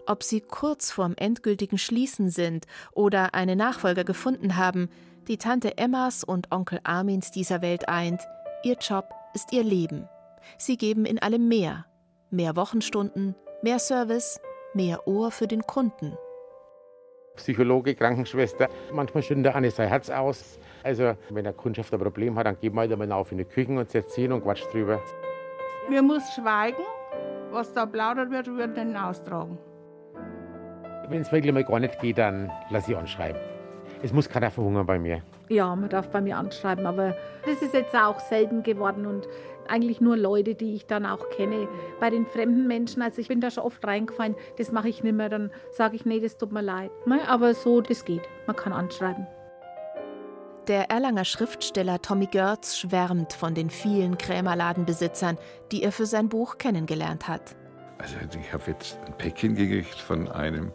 Ob 0.07 0.25
sie 0.25 0.41
kurz 0.41 0.91
vorm 0.91 1.15
endgültigen 1.17 1.79
Schließen 1.79 2.31
sind 2.31 2.67
oder 2.93 3.35
eine 3.35 3.55
Nachfolger 3.55 4.03
gefunden 4.03 4.57
haben, 4.57 4.89
die 5.29 5.39
Tante 5.39 5.79
Emmas 5.79 6.25
und 6.25 6.51
Onkel 6.51 6.81
Armins 6.83 7.31
dieser 7.31 7.63
Welt 7.63 7.89
eint, 7.89 8.21
ihr 8.65 8.77
Job 8.81 9.05
ist 9.35 9.53
ihr 9.53 9.63
Leben. 9.63 10.09
Sie 10.59 10.77
geben 10.77 11.05
in 11.05 11.19
allem 11.19 11.49
mehr. 11.49 11.87
Mehr 12.31 12.57
Wochenstunden, 12.57 13.35
mehr 13.63 13.79
Service, 13.79 14.41
mehr 14.75 15.07
Ohr 15.07 15.31
für 15.31 15.47
den 15.47 15.63
Kunden. 15.63 16.17
Psychologe, 17.37 17.95
Krankenschwester, 17.95 18.69
manchmal 18.93 19.23
schüttet 19.23 19.47
der 19.47 19.57
eine 19.57 19.71
sein 19.71 19.89
Herz 19.89 20.11
aus. 20.11 20.59
Also, 20.83 21.15
wenn 21.31 21.45
der 21.45 21.53
Kundschaft 21.53 21.93
ein 21.93 22.01
Problem 22.01 22.37
hat, 22.37 22.47
dann 22.47 22.59
geht 22.59 22.73
man 22.73 22.83
halt 22.83 22.93
einmal 22.93 23.13
auf 23.13 23.33
in 23.33 23.39
die 23.39 23.45
Küche 23.45 23.73
und 23.73 23.91
setzt 23.91 24.15
hin 24.15 24.33
und 24.33 24.43
quatscht 24.43 24.73
drüber. 24.73 25.01
Wir 25.89 26.03
müssen 26.03 26.43
schweigen. 26.43 26.83
Was 27.51 27.73
da 27.73 27.85
plaudert 27.85 28.31
wird, 28.31 28.47
wird 28.47 28.77
nicht 28.77 28.97
austragen. 28.97 29.59
Wenn 31.09 31.23
es 31.23 31.33
wirklich 31.33 31.53
mal 31.53 31.65
gar 31.65 31.81
nicht 31.81 31.99
geht, 31.99 32.19
dann 32.19 32.53
lasse 32.71 32.93
ich 32.93 32.97
anschreiben. 32.97 33.41
Es 34.03 34.13
muss 34.13 34.29
keiner 34.29 34.51
verhungern 34.51 34.87
bei 34.87 34.99
mir. 34.99 35.23
Ja, 35.49 35.75
man 35.75 35.91
darf 35.91 36.09
bei 36.11 36.21
mir 36.21 36.37
anschreiben, 36.37 36.87
aber 36.87 37.17
das 37.45 37.61
ist 37.61 37.75
jetzt 37.75 37.95
auch 37.95 38.21
selten 38.21 38.63
geworden 38.63 39.05
und 39.05 39.27
eigentlich 39.71 40.01
nur 40.01 40.17
Leute, 40.17 40.55
die 40.55 40.75
ich 40.75 40.87
dann 40.87 41.07
auch 41.07 41.31
kenne. 41.31 41.69
Bei 42.01 42.11
den 42.11 42.27
fremden 42.27 42.67
Menschen, 42.67 43.03
also 43.03 43.21
ich 43.21 43.29
bin 43.29 43.41
da 43.41 43.51
schon 43.51 43.65
oft 43.65 43.85
reingefallen, 43.85 44.35
das 44.59 44.73
mache 44.73 44.89
ich 44.89 45.03
nicht 45.03 45.15
mehr, 45.15 45.29
dann 45.29 45.51
sage 45.73 45.97
ich, 45.97 46.05
nee, 46.05 46.21
das 46.21 46.37
tut 46.37 46.53
mir 46.53 46.63
leid. 46.63 46.91
Ne, 47.07 47.21
aber 47.29 47.55
so, 47.55 47.81
das 47.81 48.05
geht, 48.05 48.23
man 48.47 48.57
kann 48.57 48.73
anschreiben. 48.73 49.27
Der 50.69 50.91
Erlanger 50.91 51.25
Schriftsteller 51.25 52.01
Tommy 52.01 52.27
Görz 52.27 52.77
schwärmt 52.77 53.33
von 53.33 53.55
den 53.55 53.71
vielen 53.71 54.19
Krämerladenbesitzern, 54.19 55.39
die 55.73 55.83
er 55.83 55.91
für 55.91 56.07
sein 56.07 56.29
Buch 56.29 56.59
kennengelernt 56.59 57.29
hat. 57.29 57.57
Also 57.99 58.15
ich 58.39 58.53
habe 58.53 58.71
jetzt 58.71 58.99
ein 59.07 59.17
Päckchen 59.17 59.57
gekriegt 59.57 59.99
von 59.99 60.29
einem 60.29 60.73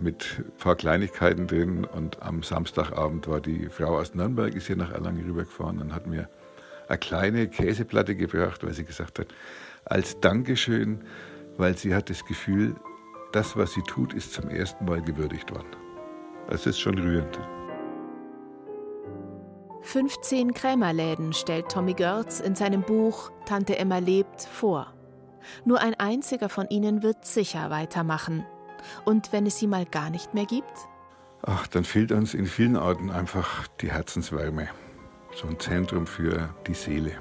mit 0.00 0.38
ein 0.38 0.52
paar 0.58 0.76
Kleinigkeiten 0.76 1.46
drin 1.46 1.84
und 1.84 2.22
am 2.22 2.42
Samstagabend 2.42 3.28
war 3.28 3.40
die 3.40 3.68
Frau 3.68 3.98
aus 3.98 4.14
Nürnberg, 4.14 4.54
ist 4.54 4.66
hier 4.66 4.76
nach 4.76 4.92
Erlangen 4.92 5.24
rübergefahren 5.24 5.80
und 5.80 5.94
hat 5.94 6.06
mir 6.06 6.28
eine 6.88 6.98
kleine 6.98 7.48
Käseplatte 7.48 8.16
gebracht, 8.16 8.64
weil 8.64 8.72
sie 8.72 8.84
gesagt 8.84 9.18
hat, 9.18 9.28
als 9.84 10.20
Dankeschön, 10.20 11.04
weil 11.56 11.76
sie 11.76 11.94
hat 11.94 12.10
das 12.10 12.24
Gefühl, 12.24 12.74
das, 13.32 13.56
was 13.56 13.72
sie 13.72 13.82
tut, 13.82 14.14
ist 14.14 14.32
zum 14.32 14.48
ersten 14.48 14.84
Mal 14.84 15.02
gewürdigt 15.02 15.50
worden. 15.50 15.76
Das 16.48 16.66
ist 16.66 16.78
schon 16.78 16.98
rührend. 16.98 17.38
15 19.82 20.54
Krämerläden 20.54 21.32
stellt 21.32 21.70
Tommy 21.70 21.94
Görz 21.94 22.40
in 22.40 22.54
seinem 22.54 22.82
Buch 22.82 23.30
Tante 23.46 23.78
Emma 23.78 23.98
lebt 23.98 24.42
vor. 24.42 24.92
Nur 25.64 25.80
ein 25.80 25.94
einziger 25.94 26.48
von 26.48 26.68
ihnen 26.68 27.02
wird 27.02 27.24
sicher 27.24 27.70
weitermachen. 27.70 28.44
Und 29.04 29.32
wenn 29.32 29.46
es 29.46 29.58
sie 29.58 29.66
mal 29.66 29.86
gar 29.86 30.10
nicht 30.10 30.34
mehr 30.34 30.46
gibt? 30.46 30.88
Ach, 31.42 31.66
dann 31.68 31.84
fehlt 31.84 32.12
uns 32.12 32.34
in 32.34 32.46
vielen 32.46 32.76
Orten 32.76 33.10
einfach 33.10 33.66
die 33.80 33.90
Herzenswärme. 33.90 34.68
So 35.34 35.46
ein 35.46 35.58
Zentrum 35.58 36.06
für 36.06 36.48
die 36.66 36.74
Seele. 36.74 37.12